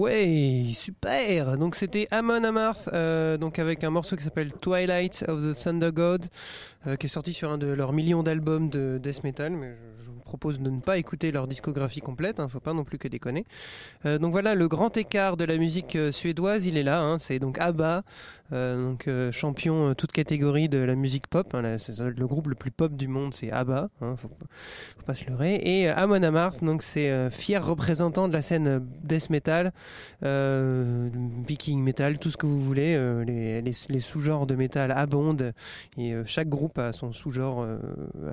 Ouais, 0.00 0.70
super 0.72 1.58
Donc 1.58 1.74
c'était 1.74 2.08
Amon 2.10 2.42
Amarth, 2.42 2.88
euh, 2.94 3.36
donc 3.36 3.58
avec 3.58 3.84
un 3.84 3.90
morceau 3.90 4.16
qui 4.16 4.24
s'appelle 4.24 4.50
Twilight 4.54 5.26
of 5.28 5.42
the 5.42 5.54
Thunder 5.54 5.90
God, 5.92 6.24
euh, 6.86 6.96
qui 6.96 7.04
est 7.04 7.10
sorti 7.10 7.34
sur 7.34 7.50
un 7.50 7.58
de 7.58 7.66
leurs 7.66 7.92
millions 7.92 8.22
d'albums 8.22 8.70
de 8.70 8.98
death 8.98 9.22
metal, 9.24 9.52
mais 9.52 9.76
je, 10.02 10.10
vous 10.10 10.20
propose 10.20 10.58
de 10.58 10.70
ne 10.70 10.80
pas 10.80 10.96
écouter 10.96 11.30
leur 11.32 11.46
discographie 11.46 12.00
complète, 12.00 12.40
hein, 12.40 12.48
faut 12.48 12.60
pas 12.60 12.72
non 12.72 12.82
plus 12.82 12.96
que 12.96 13.08
déconner. 13.08 13.44
Euh, 14.06 14.16
donc 14.16 14.32
voilà, 14.32 14.54
le 14.54 14.68
grand 14.68 14.96
écart 14.96 15.36
de 15.36 15.44
la 15.44 15.58
musique 15.58 15.98
suédoise, 16.12 16.64
il 16.64 16.78
est 16.78 16.82
là, 16.82 17.02
hein, 17.02 17.18
c'est 17.18 17.38
donc 17.38 17.58
ABBA, 17.58 18.02
donc 18.50 19.06
euh, 19.08 19.30
champion 19.32 19.90
euh, 19.90 19.94
toute 19.94 20.12
catégorie 20.12 20.68
de 20.68 20.78
la 20.78 20.94
musique 20.94 21.26
pop, 21.28 21.54
hein, 21.54 21.62
le 21.62 22.26
groupe 22.26 22.48
le 22.48 22.54
plus 22.54 22.70
pop 22.70 22.92
du 22.96 23.06
monde, 23.08 23.32
c'est 23.32 23.50
ABBA, 23.50 23.88
hein, 24.00 24.16
faut, 24.16 24.28
faut 24.28 25.04
pas 25.06 25.14
se 25.14 25.24
leurrer, 25.28 25.56
et 25.62 25.88
euh, 25.88 25.94
Amon 25.94 26.22
Amarth, 26.22 26.62
donc 26.64 26.82
c'est 26.82 27.10
euh, 27.10 27.30
fier 27.30 27.64
représentant 27.64 28.28
de 28.28 28.32
la 28.32 28.42
scène 28.42 28.66
euh, 28.66 28.80
death 29.04 29.30
metal, 29.30 29.72
euh, 30.24 31.08
viking 31.46 31.80
metal, 31.82 32.18
tout 32.18 32.30
ce 32.30 32.36
que 32.36 32.46
vous 32.46 32.60
voulez, 32.60 32.94
euh, 32.96 33.24
les, 33.24 33.62
les- 33.62 33.72
les 33.88 34.00
sous-genres 34.00 34.46
de 34.46 34.54
métal 34.54 34.90
abondent, 34.92 35.52
et 35.96 36.12
euh, 36.14 36.24
chaque 36.26 36.48
groupe 36.48 36.78
a 36.78 36.92
son 36.92 37.12
sous-genre 37.12 37.62
euh, 37.62 37.78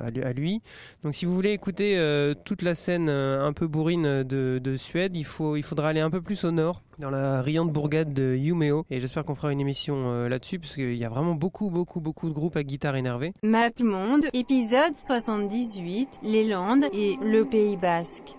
à, 0.03 0.34
lui-. 0.34 0.62
Donc 1.03 1.15
si 1.15 1.25
vous 1.25 1.34
voulez 1.36 1.51
écouter 1.51 1.97
euh, 1.97 2.34
toute 2.45 2.62
la 2.62 2.75
scène 2.75 3.08
euh, 3.10 3.45
un 3.45 3.53
peu 3.53 3.67
bourrine 3.67 4.23
de, 4.23 4.60
de 4.63 4.77
Suède, 4.77 5.15
il, 5.15 5.25
faut, 5.25 5.56
il 5.56 5.63
faudra 5.63 5.89
aller 5.89 6.01
un 6.01 6.10
peu 6.10 6.21
plus 6.21 6.43
au 6.43 6.51
nord. 6.51 6.82
Dans 6.99 7.10
la 7.10 7.41
riante 7.41 7.71
bourgade 7.71 8.13
de 8.13 8.36
Yumeo. 8.36 8.86
Et 8.89 8.99
j'espère 8.99 9.25
qu'on 9.25 9.36
fera 9.36 9.51
une 9.51 9.60
émission 9.60 10.12
euh, 10.12 10.29
là-dessus, 10.29 10.60
parce 10.60 10.75
qu'il 10.75 10.95
y 10.95 11.05
a 11.05 11.10
vraiment 11.10 11.36
beaucoup, 11.36 11.69
beaucoup, 11.69 11.99
beaucoup 11.99 12.29
de 12.29 12.33
groupes 12.33 12.57
à 12.57 12.63
guitare 12.63 12.95
énervée. 12.95 13.33
Map 13.43 13.71
Monde, 13.79 14.25
épisode 14.33 14.93
78, 14.97 16.10
les 16.23 16.47
Landes 16.47 16.86
et 16.93 17.17
le 17.21 17.45
Pays 17.45 17.77
Basque. 17.77 18.36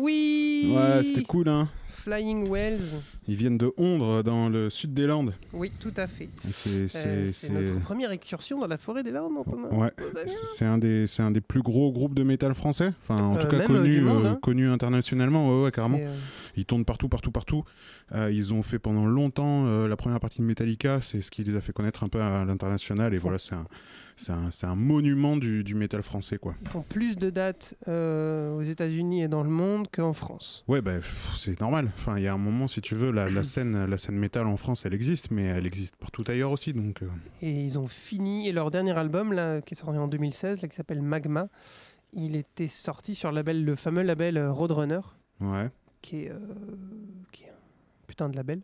Oui 0.00 0.72
Ouais, 0.74 1.02
c'était 1.02 1.22
cool, 1.24 1.48
hein. 1.48 1.68
Flying 1.88 2.50
Wells. 2.50 2.80
Ils 3.28 3.36
viennent 3.36 3.58
de 3.58 3.72
Ondre, 3.76 4.24
dans 4.24 4.48
le 4.48 4.70
sud 4.70 4.92
des 4.92 5.06
Landes. 5.06 5.34
Oui, 5.52 5.70
tout 5.78 5.92
à 5.96 6.08
fait. 6.08 6.28
C'est 6.48 6.88
Euh, 6.96 7.30
notre 7.50 7.80
première 7.84 8.10
excursion 8.10 8.58
dans 8.58 8.66
la 8.66 8.76
forêt 8.76 9.04
des 9.04 9.12
Landes, 9.12 9.36
Antonin. 9.38 9.68
Ouais, 9.70 9.90
c'est- 10.56 10.64
un 10.64 10.78
des 10.78 11.06
c'est 11.06 11.22
un 11.22 11.30
des 11.30 11.40
plus 11.40 11.62
gros 11.62 11.92
groupes 11.92 12.14
de 12.14 12.24
métal 12.24 12.54
français. 12.54 12.90
Enfin, 13.02 13.22
en 13.22 13.36
Euh, 13.36 13.40
tout 13.40 13.46
cas 13.46 13.58
euh, 13.58 13.66
connu 13.66 14.00
monde, 14.00 14.24
euh, 14.26 14.30
hein. 14.30 14.38
connu 14.42 14.68
internationalement. 14.68 15.48
Ouais, 15.48 15.64
ouais, 15.66 15.70
carrément. 15.70 15.98
Euh, 16.00 16.12
Ils 16.56 16.64
tournent 16.66 16.84
partout, 16.84 17.08
partout, 17.08 17.30
partout. 17.30 17.62
Ils 18.14 18.52
ont 18.52 18.62
fait 18.62 18.78
pendant 18.80 19.06
longtemps 19.06 19.86
la 19.86 19.96
première 19.96 20.18
partie 20.20 20.40
de 20.40 20.44
Metallica. 20.46 21.00
C'est 21.00 21.20
ce 21.20 21.30
qui 21.30 21.44
les 21.44 21.54
a 21.56 21.60
fait 21.60 21.72
connaître 21.72 22.02
un 22.04 22.08
peu 22.08 22.20
à 22.20 22.44
l'international. 22.44 23.14
Et 23.14 23.18
voilà, 23.18 23.38
c'est 23.38 23.54
un 23.54 23.64
c'est 24.16 24.66
un, 24.66 24.74
monument 24.74 25.36
du, 25.36 25.64
du 25.64 25.74
métal 25.74 26.02
français, 26.02 26.38
quoi. 26.38 26.54
Ils 26.62 26.68
font 26.68 26.82
plus 26.82 27.16
de 27.16 27.30
dates 27.30 27.74
euh, 27.88 28.56
aux 28.56 28.62
États-Unis 28.62 29.22
et 29.22 29.28
dans 29.28 29.42
le 29.42 29.50
monde 29.50 29.88
qu'en 29.90 30.12
France. 30.12 30.64
Ouais, 30.68 30.80
bah, 30.80 30.96
c'est 31.36 31.60
normal. 31.60 31.90
Enfin, 31.94 32.16
il 32.18 32.24
y 32.24 32.26
a 32.26 32.32
un 32.34 32.38
moment, 32.38 32.68
si 32.68 32.80
tu 32.80 32.94
veux, 32.94 33.10
la, 33.10 33.28
la 33.28 33.44
scène, 33.44 33.86
la 33.86 33.98
scène 33.98 34.16
métal 34.16 34.46
en 34.46 34.56
France, 34.56 34.86
elle 34.86 34.94
existe, 34.94 35.30
mais 35.30 35.44
elle 35.44 35.66
existe 35.66 35.96
partout 35.96 36.24
ailleurs 36.28 36.50
aussi. 36.50 36.72
Donc, 36.72 37.02
euh, 37.02 37.08
Et 37.40 37.50
ils 37.50 37.78
ont 37.78 37.86
fini. 37.86 38.48
Et 38.48 38.52
leur 38.52 38.70
dernier 38.70 38.96
album, 38.96 39.32
là, 39.32 39.60
qui 39.60 39.74
est 39.74 39.76
sorti 39.76 39.98
en 39.98 40.08
2016, 40.08 40.62
là, 40.62 40.68
qui 40.68 40.76
s'appelle 40.76 41.02
Magma, 41.02 41.48
il 42.12 42.36
était 42.36 42.68
sorti 42.68 43.14
sur 43.14 43.30
le, 43.30 43.36
label, 43.36 43.64
le 43.64 43.76
fameux 43.76 44.02
label 44.02 44.36
euh, 44.36 44.52
Roadrunner, 44.52 45.00
ouais. 45.40 45.70
qui 46.02 46.24
est, 46.24 46.30
euh, 46.30 46.38
qui 47.32 47.44
est 47.44 47.48
un 47.48 48.06
putain 48.06 48.28
de 48.28 48.36
label. 48.36 48.60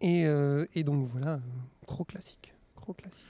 Et, 0.00 0.22
et 0.74 0.84
donc 0.84 1.06
voilà, 1.06 1.40
gros 1.84 2.04
classique. 2.04 2.54
Gros 2.76 2.92
classique. 2.92 3.27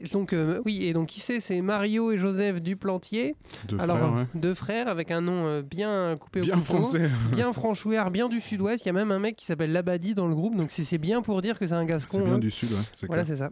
Et 0.00 0.08
donc, 0.08 0.32
euh, 0.32 0.60
oui, 0.64 0.84
et 0.84 0.92
donc 0.92 1.08
qui 1.08 1.20
c'est? 1.20 1.40
C'est 1.40 1.60
Mario 1.60 2.12
et 2.12 2.18
Joseph 2.18 2.62
Duplantier. 2.62 3.34
Deux 3.68 3.78
Alors, 3.80 3.98
frères, 3.98 4.12
ouais. 4.14 4.26
deux 4.34 4.54
frères 4.54 4.88
avec 4.88 5.10
un 5.10 5.20
nom 5.20 5.46
euh, 5.46 5.62
bien 5.62 6.16
coupé 6.18 6.40
Bien 6.40 6.56
au 6.56 6.60
couteau, 6.60 6.74
français. 6.74 7.10
bien 7.32 7.52
franchouillard, 7.52 8.10
bien 8.10 8.28
du 8.28 8.40
sud-ouest. 8.40 8.84
Il 8.84 8.88
y 8.88 8.90
a 8.90 8.94
même 8.94 9.10
un 9.12 9.18
mec 9.18 9.36
qui 9.36 9.46
s'appelle 9.46 9.72
Labadi 9.72 10.14
dans 10.14 10.28
le 10.28 10.34
groupe, 10.34 10.56
donc 10.56 10.70
c'est 10.70 10.98
bien 10.98 11.22
pour 11.22 11.42
dire 11.42 11.58
que 11.58 11.66
c'est 11.66 11.74
un 11.74 11.84
gascon. 11.84 12.18
C'est 12.18 12.24
bien 12.24 12.34
hein. 12.34 12.38
du 12.38 12.50
sud, 12.50 12.70
ouais. 12.72 13.06
Voilà, 13.06 13.24
c'est 13.24 13.36
ça. 13.36 13.50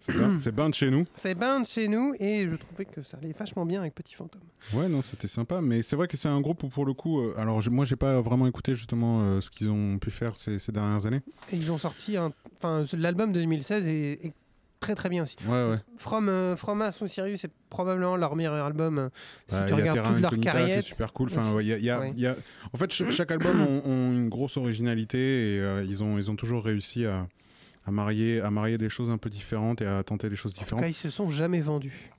C'est 0.00 0.12
bien, 0.12 0.34
bien 0.52 0.68
de 0.70 0.74
chez 0.74 0.90
nous. 0.90 1.04
C'est 1.14 1.34
bien 1.34 1.60
de 1.60 1.66
chez 1.66 1.88
nous 1.88 2.14
et 2.18 2.48
je 2.48 2.56
trouvais 2.56 2.84
que 2.84 3.02
ça 3.02 3.16
allait 3.16 3.32
vachement 3.32 3.64
bien 3.64 3.80
avec 3.80 3.94
Petit 3.94 4.14
Fantôme. 4.14 4.42
Ouais, 4.74 4.88
non, 4.88 5.02
c'était 5.02 5.28
sympa. 5.28 5.60
Mais 5.60 5.82
c'est 5.82 5.96
vrai 5.96 6.08
que 6.08 6.16
c'est 6.16 6.28
un 6.28 6.40
groupe 6.40 6.62
où, 6.64 6.68
pour 6.68 6.84
le 6.84 6.94
coup, 6.94 7.20
euh, 7.20 7.34
alors 7.36 7.60
j'ai- 7.60 7.70
moi, 7.70 7.84
j'ai 7.84 7.96
pas 7.96 8.20
vraiment 8.20 8.46
écouté 8.46 8.74
justement 8.74 9.22
euh, 9.22 9.40
ce 9.40 9.50
qu'ils 9.50 9.68
ont 9.70 9.98
pu 9.98 10.10
faire 10.10 10.36
ces, 10.36 10.58
ces 10.58 10.72
dernières 10.72 11.06
années. 11.06 11.20
Et 11.52 11.56
ils 11.56 11.70
ont 11.70 11.78
sorti. 11.78 12.16
Enfin, 12.18 12.82
l'album 12.94 13.32
de 13.32 13.40
2016 13.40 13.86
est, 13.86 13.92
est 14.26 14.32
très 14.80 14.94
très 14.94 15.08
bien 15.08 15.22
aussi. 15.24 15.36
Ouais, 15.46 15.70
ouais. 15.70 15.76
From, 15.96 16.28
euh, 16.28 16.56
From 16.56 16.82
Us 16.82 16.98
to 16.98 17.06
Sirius, 17.06 17.40
c'est 17.40 17.50
probablement 17.70 18.16
leur 18.16 18.36
meilleur 18.36 18.54
album. 18.64 18.98
euh, 18.98 19.08
si 19.48 19.54
Bah, 19.54 19.64
tu 19.66 19.72
a 19.72 19.76
regardes 19.76 20.12
toute 20.14 20.20
leur 20.22 20.38
carrière. 20.40 20.82
super 20.82 21.12
cool. 21.12 21.28
Enfin, 21.30 21.52
ouais, 21.52 21.64
il 21.64 21.68
y 21.68 21.72
a- 21.72 21.78
y 21.78 21.90
a- 21.90 22.06
y 22.16 22.26
a- 22.26 22.36
En 22.72 22.78
fait, 22.78 22.92
ch- 22.92 23.10
chaque 23.10 23.30
album 23.30 23.60
ont 23.84 24.12
une 24.12 24.28
grosse 24.28 24.56
originalité 24.56 25.18
et 25.56 25.60
euh, 25.60 25.84
ils, 25.86 26.02
ont, 26.02 26.18
ils 26.18 26.30
ont 26.30 26.36
toujours 26.36 26.64
réussi 26.64 27.06
à, 27.06 27.26
à, 27.86 27.90
marier, 27.90 28.40
à 28.40 28.50
marier 28.50 28.78
des 28.78 28.88
choses 28.90 29.10
un 29.10 29.18
peu 29.18 29.30
différentes 29.30 29.80
et 29.82 29.86
à 29.86 30.02
tenter 30.02 30.28
des 30.28 30.36
choses 30.36 30.52
En 30.52 30.56
tout 30.56 30.60
différentes. 30.64 30.82
cas, 30.84 30.88
ils 30.88 30.94
se 30.94 31.10
sont 31.10 31.30
jamais 31.30 31.60
vendus. 31.60 32.10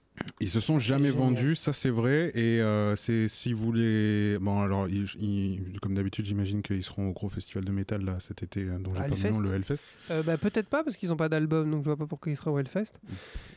Ils 0.42 0.50
se 0.50 0.60
sont 0.60 0.80
jamais 0.80 1.10
vendus, 1.12 1.56
ça 1.56 1.74
c'est 1.74 1.90
vrai. 1.90 2.32
Et 2.36 2.62
euh, 2.62 2.96
c'est 2.96 3.28
si 3.28 3.52
vous 3.54 3.66
voulez. 3.66 4.38
Bon, 4.40 4.60
alors, 4.62 4.88
ils- 4.88 5.06
ils- 5.20 5.80
comme 5.82 5.96
d'habitude, 5.96 6.26
j'imagine 6.26 6.62
qu'ils 6.62 6.84
seront 6.84 7.10
au 7.10 7.12
gros 7.14 7.30
festival 7.30 7.66
de 7.66 7.72
métal 7.72 8.04
là, 8.06 8.18
cet 8.20 8.44
été, 8.44 8.62
euh, 8.64 8.78
dont 8.80 8.94
j'ai 8.94 9.02
pas 9.02 9.08
le 9.08 9.16
nom, 9.32 9.40
le 9.40 9.54
Hellfest. 9.54 9.84
Euh, 10.12 10.24
bah, 10.24 10.38
Peut-être 10.38 10.68
pas 10.68 10.84
parce 10.84 10.96
qu'ils 10.98 11.10
n'ont 11.10 11.18
pas 11.18 11.30
d'album, 11.30 11.70
donc 11.70 11.82
je 11.82 11.86
vois 11.90 11.98
pas 11.98 12.06
pourquoi 12.06 12.32
ils 12.32 12.36
seraient 12.36 12.52
au 12.52 12.58
Hellfest. 12.60 12.94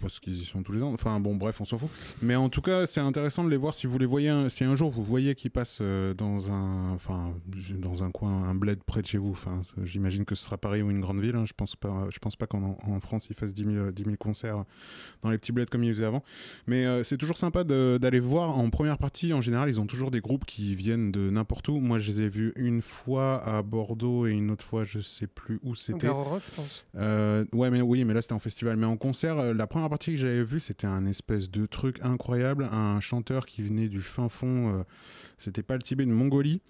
Parce 0.00 0.18
qu'ils 0.20 0.34
y 0.40 0.44
sont 0.44 0.62
tous 0.62 0.72
les 0.72 0.82
ans. 0.82 0.92
Enfin 0.92 1.18
bon, 1.20 1.36
bref, 1.36 1.60
on 1.60 1.64
s'en 1.64 1.78
fout. 1.78 1.88
Mais 2.20 2.34
en 2.36 2.48
tout 2.48 2.62
cas, 2.62 2.86
c'est 2.86 3.00
intéressant 3.00 3.44
de 3.44 3.50
les 3.50 3.56
voir 3.56 3.74
si 3.74 3.86
vous 3.86 3.98
les 3.98 4.06
voyez. 4.06 4.28
un- 4.28 4.48
si 4.48 4.64
un 4.64 4.74
jour 4.76 4.90
vous 4.90 5.04
voyez 5.04 5.34
qu'ils 5.34 5.50
passent 5.50 5.80
dans 6.16 6.50
un, 6.52 6.90
enfin, 6.92 7.32
dans 7.76 8.02
un 8.02 8.10
coin, 8.10 8.44
un 8.48 8.54
bled 8.54 8.82
près 8.84 9.02
de 9.02 9.06
chez 9.06 9.18
vous. 9.18 9.30
Enfin, 9.32 9.62
j'imagine 9.82 10.24
que 10.24 10.34
ce 10.34 10.44
sera 10.44 10.58
Paris 10.58 10.82
ou 10.82 10.90
une 10.90 11.00
grande 11.00 11.20
ville. 11.20 11.36
hein. 11.36 11.44
Je 11.46 11.52
pense 11.56 11.76
pas. 11.76 12.06
Je 12.12 12.18
pense 12.18 12.36
pas 12.36 12.46
qu'en 12.46 12.76
en 12.82 13.00
France 13.00 13.26
ils 13.30 13.36
fassent 13.36 13.54
10 13.54 13.64
000, 13.64 13.90
10 13.92 14.04
000 14.04 14.16
concerts 14.16 14.64
dans 15.22 15.30
les 15.30 15.38
petits 15.38 15.52
bleds 15.52 15.66
comme 15.70 15.84
ils 15.84 15.92
faisaient 15.94 16.04
avant. 16.06 16.22
Mais 16.66 16.86
euh, 16.86 17.05
c'est 17.05 17.16
toujours 17.16 17.38
sympa 17.38 17.64
d'aller 17.64 18.20
voir. 18.20 18.59
En 18.59 18.70
première 18.70 18.98
partie, 18.98 19.32
en 19.32 19.40
général, 19.40 19.68
ils 19.68 19.80
ont 19.80 19.86
toujours 19.86 20.11
des 20.11 20.20
groupes 20.20 20.44
qui 20.44 20.74
viennent 20.74 21.12
de 21.12 21.30
n'importe 21.30 21.68
où. 21.68 21.78
Moi, 21.78 21.98
je 21.98 22.11
les 22.11 22.22
ai 22.22 22.28
vus 22.28 22.53
une 22.57 22.82
fois 22.82 23.42
à 23.44 23.62
Bordeaux 23.62 24.26
et 24.26 24.32
une 24.32 24.50
autre 24.50 24.64
fois, 24.64 24.84
je 24.84 25.00
sais 25.00 25.26
plus 25.26 25.59
où 25.62 25.74
c'était. 25.74 26.09
Rock, 26.09 26.42
je 26.48 26.57
pense. 26.57 26.84
Euh, 26.96 27.44
ouais, 27.53 27.70
mais 27.70 27.80
oui, 27.80 28.05
mais 28.05 28.14
là 28.14 28.22
c'était 28.22 28.34
en 28.34 28.38
festival. 28.38 28.76
Mais 28.76 28.86
en 28.86 28.96
concert, 28.96 29.38
euh, 29.38 29.55
la 29.55 29.66
première 29.66 29.88
partie 29.88 30.12
que 30.12 30.16
j'avais 30.16 30.44
vue, 30.44 30.61
c'était 30.61 30.86
un 30.86 31.07
espèce 31.07 31.50
de 31.50 31.66
truc 31.66 31.98
incroyable. 32.03 32.68
Un 32.72 33.00
chanteur 33.00 33.46
qui 33.46 33.62
venait 33.62 33.88
du 33.88 34.03
fin 34.03 34.28
fond, 34.28 34.74
euh, 34.74 34.82
c'était 35.38 35.62
pas 35.62 35.76
le 35.76 35.82
Tibet, 35.82 36.07
de 36.07 36.12
Mongolie. 36.12 36.61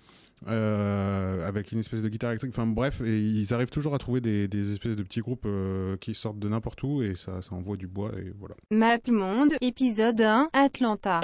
Euh, 0.48 1.46
avec 1.46 1.72
une 1.72 1.78
espèce 1.78 2.02
de 2.02 2.08
guitare 2.08 2.30
électrique, 2.30 2.52
enfin 2.56 2.66
bref, 2.66 3.00
et 3.00 3.18
ils 3.18 3.54
arrivent 3.54 3.70
toujours 3.70 3.94
à 3.94 3.98
trouver 3.98 4.20
des, 4.20 4.48
des 4.48 4.72
espèces 4.72 4.96
de 4.96 5.02
petits 5.02 5.20
groupes 5.20 5.46
euh, 5.46 5.96
qui 5.96 6.14
sortent 6.14 6.38
de 6.38 6.48
n'importe 6.48 6.82
où 6.82 7.02
et 7.02 7.14
ça, 7.14 7.42
ça 7.42 7.54
envoie 7.54 7.76
du 7.76 7.86
bois 7.86 8.10
et 8.18 8.32
voilà. 8.38 8.54
Map 8.70 8.98
Monde, 9.08 9.52
épisode 9.60 10.20
1, 10.20 10.50
Atlanta. 10.52 11.20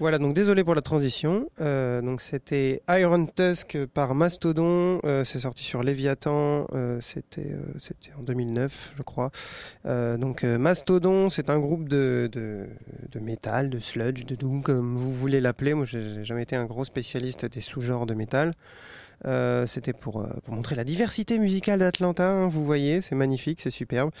Voilà, 0.00 0.16
donc 0.16 0.32
désolé 0.32 0.64
pour 0.64 0.74
la 0.74 0.80
transition. 0.80 1.50
Euh, 1.60 2.00
donc 2.00 2.22
c'était 2.22 2.80
Iron 2.88 3.26
Tusk 3.26 3.84
par 3.84 4.14
Mastodon. 4.14 4.98
Euh, 5.04 5.26
c'est 5.26 5.40
sorti 5.40 5.62
sur 5.62 5.82
Léviathan. 5.82 6.66
Euh, 6.72 7.02
c'était 7.02 7.54
c'était 7.78 8.10
en 8.18 8.22
2009, 8.22 8.94
je 8.96 9.02
crois. 9.02 9.30
Donc 9.84 10.42
Mastodon, 10.42 11.28
c'est 11.28 11.50
un 11.50 11.58
groupe 11.58 11.86
de, 11.86 12.30
de, 12.32 12.66
de 13.12 13.20
métal, 13.20 13.68
de 13.68 13.78
sludge, 13.78 14.24
de 14.24 14.34
doom, 14.36 14.62
comme 14.62 14.96
vous 14.96 15.12
voulez 15.12 15.42
l'appeler. 15.42 15.74
Moi, 15.74 15.84
j'ai 15.84 16.24
jamais 16.24 16.44
été 16.44 16.56
un 16.56 16.64
gros 16.64 16.86
spécialiste 16.86 17.44
des 17.44 17.60
sous-genres 17.60 18.06
de 18.06 18.14
métal. 18.14 18.54
C'était 19.66 19.92
pour, 19.92 20.26
montrer 20.48 20.76
la 20.76 20.84
diversité 20.84 21.38
musicale 21.38 21.80
d'Atlanta. 21.80 22.26
hein, 22.26 22.48
vous 22.48 22.64
voyez, 22.64 23.02
c'est 23.02 23.16
magnifique, 23.16 23.60
c'est 23.60 23.70
superbe. 23.70 24.12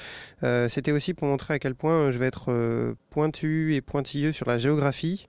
C'était 0.42 0.92
aussi 0.92 1.14
pour 1.14 1.26
montrer 1.26 1.54
à 1.54 1.58
quel 1.58 1.74
point 1.74 2.10
je 2.10 2.18
vais 2.18 2.26
être 2.26 2.94
pointu 3.08 3.74
et 3.74 3.80
pointilleux 3.80 4.32
sur 4.32 4.46
la 4.46 4.58
géographie. 4.58 5.26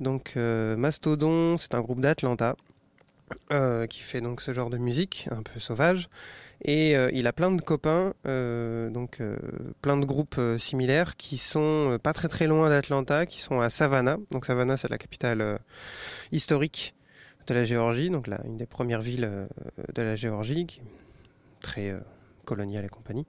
Donc 0.00 0.34
euh, 0.36 0.76
Mastodon, 0.76 1.56
c'est 1.56 1.74
un 1.74 1.80
groupe 1.80 2.00
d'Atlanta 2.00 2.56
euh, 3.52 3.86
qui 3.86 4.00
fait 4.00 4.20
donc 4.20 4.40
ce 4.40 4.52
genre 4.52 4.70
de 4.70 4.78
musique 4.78 5.28
un 5.30 5.42
peu 5.42 5.60
sauvage. 5.60 6.08
Et 6.62 6.96
euh, 6.96 7.10
il 7.12 7.26
a 7.26 7.32
plein 7.32 7.50
de 7.50 7.60
copains, 7.60 8.14
donc 8.24 9.20
plein 9.82 9.96
de 9.96 10.04
groupes 10.04 10.40
similaires 10.58 11.16
qui 11.16 11.38
sont 11.38 11.98
pas 12.02 12.12
très 12.12 12.28
très 12.28 12.46
loin 12.46 12.68
d'Atlanta, 12.68 13.26
qui 13.26 13.40
sont 13.40 13.60
à 13.60 13.70
Savannah. 13.70 14.16
Donc 14.30 14.46
Savannah, 14.46 14.76
c'est 14.76 14.90
la 14.90 14.98
capitale 14.98 15.58
historique 16.32 16.94
de 17.46 17.54
la 17.54 17.64
Géorgie, 17.64 18.08
donc 18.08 18.26
là, 18.26 18.40
une 18.46 18.56
des 18.56 18.66
premières 18.66 19.02
villes 19.02 19.48
de 19.94 20.02
la 20.02 20.16
Géorgie, 20.16 20.80
très 21.60 21.94
coloniale 22.46 22.86
et 22.86 22.88
compagnie. 22.88 23.26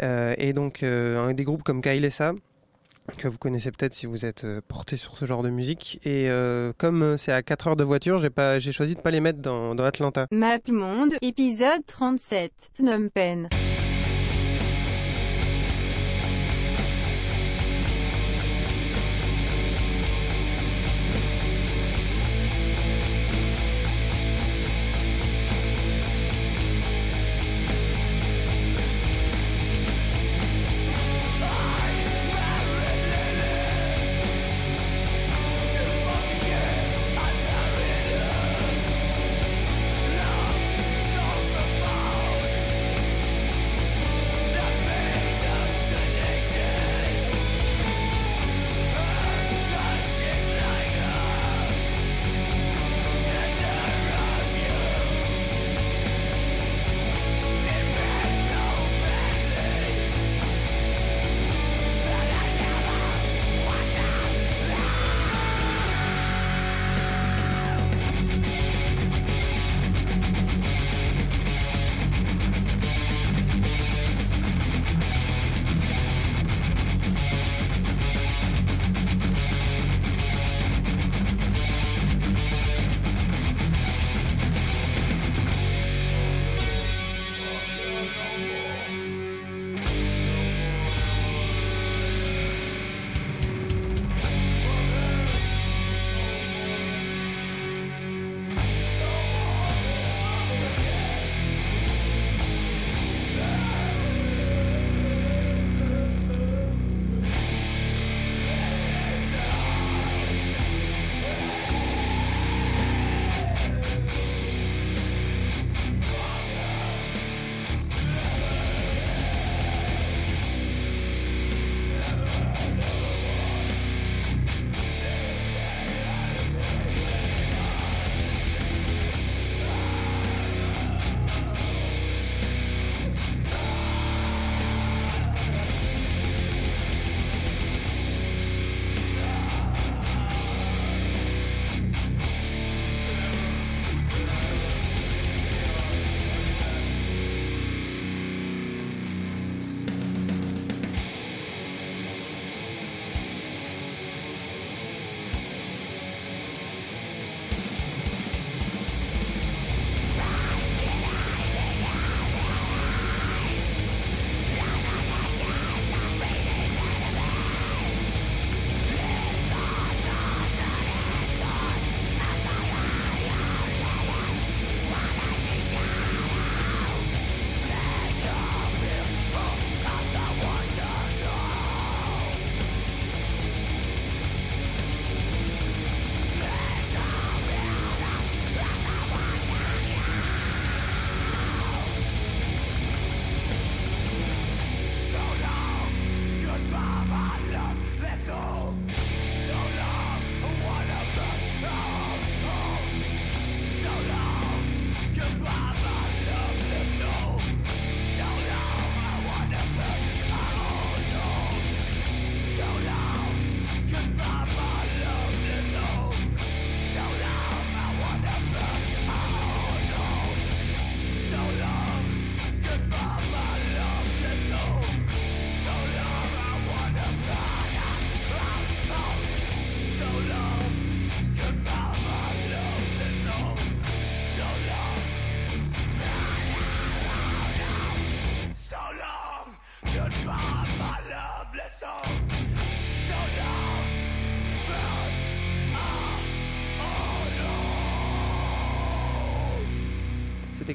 Et 0.00 0.52
donc 0.52 0.82
un 0.84 1.32
des 1.32 1.44
groupes 1.44 1.64
comme 1.64 1.82
Kailesa, 1.82 2.34
que 3.16 3.28
vous 3.28 3.38
connaissez 3.38 3.70
peut-être 3.70 3.94
si 3.94 4.06
vous 4.06 4.24
êtes 4.24 4.44
euh, 4.44 4.60
porté 4.66 4.96
sur 4.96 5.16
ce 5.16 5.24
genre 5.24 5.42
de 5.42 5.50
musique. 5.50 6.00
Et 6.04 6.28
euh, 6.30 6.72
comme 6.76 7.02
euh, 7.02 7.16
c'est 7.16 7.32
à 7.32 7.42
4 7.42 7.68
heures 7.68 7.76
de 7.76 7.84
voiture, 7.84 8.18
j'ai 8.18 8.30
pas, 8.30 8.58
j'ai 8.58 8.72
choisi 8.72 8.94
de 8.94 9.00
pas 9.00 9.10
les 9.10 9.20
mettre 9.20 9.40
dans, 9.40 9.74
dans 9.74 9.84
Atlanta. 9.84 10.26
Map 10.30 10.58
épisode 11.22 11.84
37, 11.86 12.70
Phnom. 12.76 13.08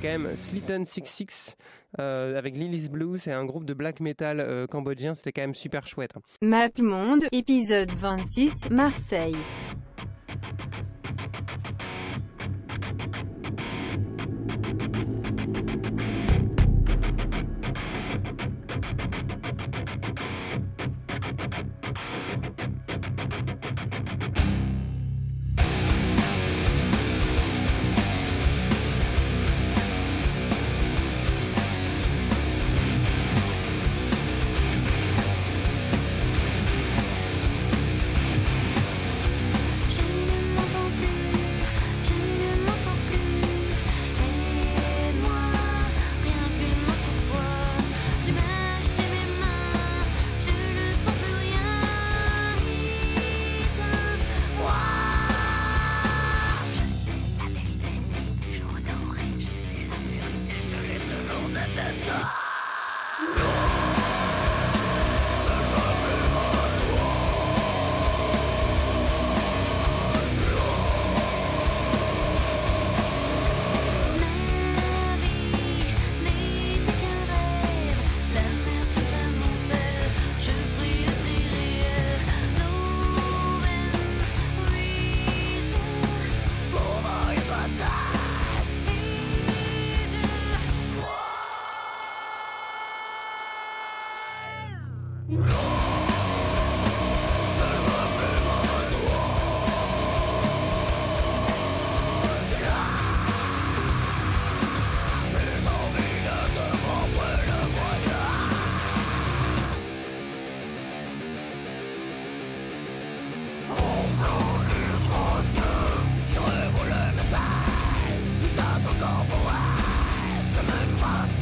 Quand 0.04 0.20
même 0.20 0.36
Slitten 0.36 0.86
66 0.86 1.56
euh, 1.99 2.38
avec 2.38 2.58
Lily's 2.58 2.89
Blue. 2.89 3.18
C'est 3.18 3.32
un 3.32 3.45
groupe 3.45 3.66
de 3.66 3.74
black 3.74 4.01
metal 4.01 4.39
euh, 4.41 4.68
cambodgien. 4.68 5.16
C'était 5.16 5.32
quand 5.32 5.41
même 5.41 5.56
super 5.56 5.88
chouette. 5.88 6.12
Map 6.41 6.70
Monde, 6.80 7.24
épisode 7.32 7.91
26, 7.91 8.70
Marseille. 8.70 9.38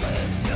Je 0.02 0.51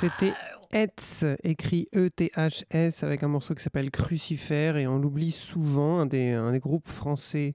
C'était 0.00 0.32
Ets, 0.72 1.26
écrit 1.44 1.86
E-T-H-S, 1.94 3.02
avec 3.02 3.22
un 3.22 3.28
morceau 3.28 3.54
qui 3.54 3.62
s'appelle 3.62 3.90
Crucifer, 3.90 4.72
et 4.78 4.86
on 4.86 4.96
l'oublie 4.96 5.30
souvent, 5.30 5.98
un 5.98 6.06
des, 6.06 6.58
groupes 6.58 6.88
français 6.88 7.54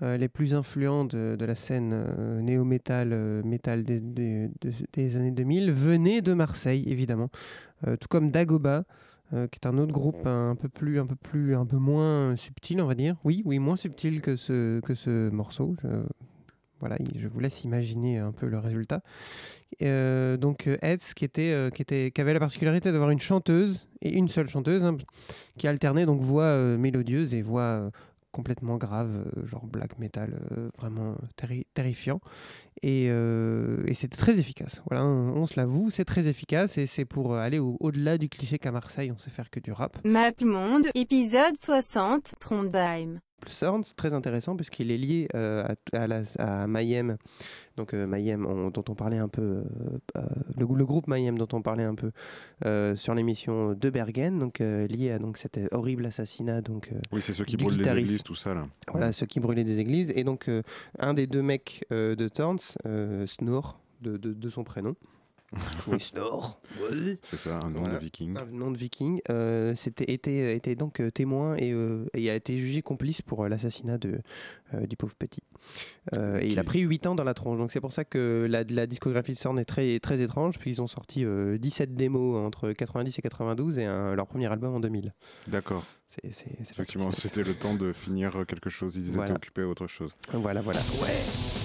euh, 0.00 0.16
les 0.16 0.28
plus 0.28 0.54
influents 0.54 1.04
de, 1.04 1.36
la 1.40 1.56
scène 1.56 1.90
euh, 1.92 2.40
néo-metal 2.42 3.08
euh, 3.12 3.42
des, 3.42 3.98
des- 3.98 4.48
de- 4.60 4.72
des 4.92 5.16
années 5.16 5.32
2000, 5.32 5.72
venait 5.72 6.22
de 6.22 6.32
Marseille, 6.32 6.84
évidemment. 6.86 7.28
Tout 7.84 8.08
comme 8.08 8.30
Dagoba, 8.30 8.84
qui 9.32 9.58
est 9.60 9.66
un 9.66 9.76
autre 9.76 9.92
groupe 9.92 10.24
un 10.26 10.54
peu 10.54 10.68
plus, 10.68 11.00
un 11.00 11.06
peu 11.06 11.16
plus, 11.16 11.56
un 11.56 11.66
peu 11.66 11.78
moins 11.78 12.36
subtil, 12.36 12.80
on 12.80 12.86
va 12.86 12.94
dire. 12.94 13.16
Oui, 13.24 13.42
oui, 13.44 13.58
moins 13.58 13.74
subtil 13.74 14.22
que 14.22 14.36
ce, 14.36 14.78
que 14.78 14.94
ce 14.94 15.28
morceau. 15.30 15.74
Voilà, 16.80 16.96
je 17.16 17.28
vous 17.28 17.40
laisse 17.40 17.64
imaginer 17.64 18.18
un 18.18 18.32
peu 18.32 18.46
le 18.46 18.58
résultat. 18.58 19.02
Euh, 19.82 20.36
donc 20.36 20.66
euh, 20.66 20.76
Eds, 20.82 21.14
qui, 21.14 21.24
était, 21.24 21.52
euh, 21.52 21.70
qui, 21.70 21.82
était, 21.82 22.10
qui 22.10 22.20
avait 22.20 22.32
la 22.34 22.40
particularité 22.40 22.90
d'avoir 22.92 23.10
une 23.10 23.20
chanteuse, 23.20 23.88
et 24.02 24.12
une 24.16 24.28
seule 24.28 24.48
chanteuse, 24.48 24.84
hein, 24.84 24.96
qui 25.58 25.68
alternait 25.68 26.06
donc 26.06 26.20
voix 26.20 26.44
euh, 26.44 26.76
mélodieuse 26.76 27.34
et 27.34 27.42
voix 27.42 27.90
complètement 28.32 28.76
grave, 28.76 29.24
genre 29.44 29.66
black 29.66 29.98
metal, 29.98 30.40
vraiment 30.78 31.16
terri- 31.36 31.66
terrifiant. 31.74 32.20
Et, 32.80 33.10
c'était 33.92 34.16
très 34.16 34.38
efficace. 34.38 34.82
Voilà, 34.88 35.04
on, 35.04 35.44
se 35.46 35.54
l'avoue, 35.58 35.90
c'est 35.90 36.04
très 36.04 36.28
efficace 36.28 36.78
et 36.78 36.86
c'est 36.86 37.04
pour 37.04 37.34
aller 37.34 37.58
au- 37.58 37.76
au-delà 37.80 38.18
du 38.18 38.28
cliché 38.28 38.58
qu'à 38.58 38.70
Marseille, 38.70 39.10
on 39.10 39.18
sait 39.18 39.30
faire 39.30 39.50
que 39.50 39.58
du 39.58 39.72
rap. 39.72 39.98
Map 40.04 40.30
Monde, 40.42 40.86
épisode 40.94 41.60
60, 41.60 42.34
Trondheim. 42.38 43.18
Sound, 43.48 43.84
c'est 43.84 43.96
très 43.96 44.12
intéressant 44.12 44.56
puisqu'il 44.56 44.90
est 44.90 44.98
lié 44.98 45.28
euh, 45.34 45.66
à, 45.92 45.96
à, 46.02 46.06
la- 46.06 46.22
à 46.38 46.66
Mayhem, 46.66 47.16
donc 47.76 47.94
euh, 47.94 48.06
Mayhem 48.06 48.44
on- 48.46 48.70
dont 48.70 48.84
on 48.88 48.94
parlait 48.94 49.18
un 49.18 49.28
peu, 49.28 49.62
euh, 50.16 50.22
le, 50.58 50.66
le 50.74 50.84
groupe 50.84 51.06
Mayhem 51.06 51.38
dont 51.38 51.48
on 51.52 51.62
parlait 51.62 51.84
un 51.84 51.94
peu 51.94 52.10
sur 52.96 53.14
l'émission 53.14 53.72
de 53.74 53.90
Bergen, 53.90 54.38
donc 54.38 54.58
lié 54.60 55.12
à 55.12 55.18
donc 55.18 55.38
cet 55.38 55.58
horrible 55.72 56.06
assassinat 56.06 56.60
donc. 56.60 56.90
Oui, 57.12 57.20
c'est 57.22 57.32
ceux 57.32 57.44
qui 57.44 57.56
brûlent 57.56 57.78
les 57.78 57.88
églises, 57.98 58.22
tout 58.22 58.34
ça 58.34 58.54
là. 58.54 58.66
Voilà, 58.90 59.12
ceux 59.12 59.26
qui 59.26 59.40
brûlaient 59.40 59.64
des 59.64 59.78
églises. 59.78 60.12
Et 60.14 60.24
donc, 60.24 60.50
un 60.98 61.14
des 61.14 61.26
deux 61.26 61.42
mecs 61.42 61.84
de 61.90 62.28
Thorns, 62.28 62.58
euh, 62.86 63.26
Snore, 63.26 63.80
de, 64.02 64.16
de- 64.16 64.32
de 64.34 64.50
son 64.50 64.64
prénom, 64.64 64.94
Snor. 65.98 66.60
Oui. 66.92 67.18
C'est 67.22 67.36
ça, 67.36 67.58
un 67.62 67.70
nom 67.70 67.80
Voilà. 67.80 67.94
de 67.98 68.04
viking. 68.04 68.36
Un 68.38 68.44
nom 68.46 68.70
de 68.70 68.78
viking. 68.78 69.20
euh, 69.30 69.74
c'était, 69.74 70.12
était, 70.12 70.54
était 70.56 70.76
donc 70.76 71.00
euh, 71.00 71.10
témoin 71.10 71.56
et, 71.56 71.72
euh, 71.72 72.06
et 72.14 72.30
a 72.30 72.34
été 72.34 72.58
jugé 72.58 72.82
complice 72.82 73.20
pour 73.22 73.44
euh, 73.44 73.48
l'assassinat 73.48 73.98
de, 73.98 74.20
euh, 74.74 74.86
du 74.86 74.96
pauvre 74.96 75.14
petit. 75.16 75.42
Euh, 76.16 76.38
Et 76.40 76.48
il 76.48 76.58
a 76.58 76.64
pris 76.64 76.80
8 76.80 77.06
ans 77.08 77.14
dans 77.14 77.24
la 77.24 77.34
tronche. 77.34 77.58
Donc 77.58 77.72
c'est 77.72 77.80
pour 77.80 77.92
ça 77.92 78.04
que 78.04 78.46
la, 78.48 78.62
la 78.64 78.86
discographie 78.86 79.32
de 79.32 79.38
Sorn 79.38 79.58
est 79.58 79.64
très, 79.64 79.98
très 80.00 80.20
étrange. 80.20 80.58
Puis 80.58 80.70
ils 80.70 80.80
ont 80.82 80.86
sorti 80.86 81.24
euh, 81.24 81.58
17 81.58 81.94
démos 81.94 82.36
entre 82.46 82.70
90 82.72 83.18
et 83.18 83.22
92 83.22 83.78
et 83.78 83.84
un- 83.86 84.14
leur 84.14 84.26
premier 84.26 84.46
album 84.46 84.74
en 84.74 84.80
2000. 84.80 85.12
D'accord. 85.48 85.84
C'est, 86.08 86.32
c'est- 86.32 86.44
c'est 86.64 86.76
la 86.76 86.82
Effectivement, 86.82 87.10
c'était 87.12 87.44
le 87.44 87.54
temps 87.54 87.74
de 87.74 87.92
finir 87.92 88.44
quelque 88.46 88.70
chose. 88.70 88.94
Ils 88.96 89.12
Voilà. 89.12 89.30
étaient 89.30 89.36
occupés 89.36 89.62
à 89.62 89.68
autre 89.68 89.86
chose. 89.88 90.14
Voilà, 90.32 90.60
voilà. 90.60 90.80
Ouais. 91.02 91.59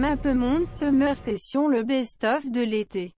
MapMonde 0.00 0.66
Summer 0.72 1.14
Session 1.14 1.68
le 1.68 1.82
best-of 1.82 2.50
de 2.50 2.62
l'été. 2.62 3.08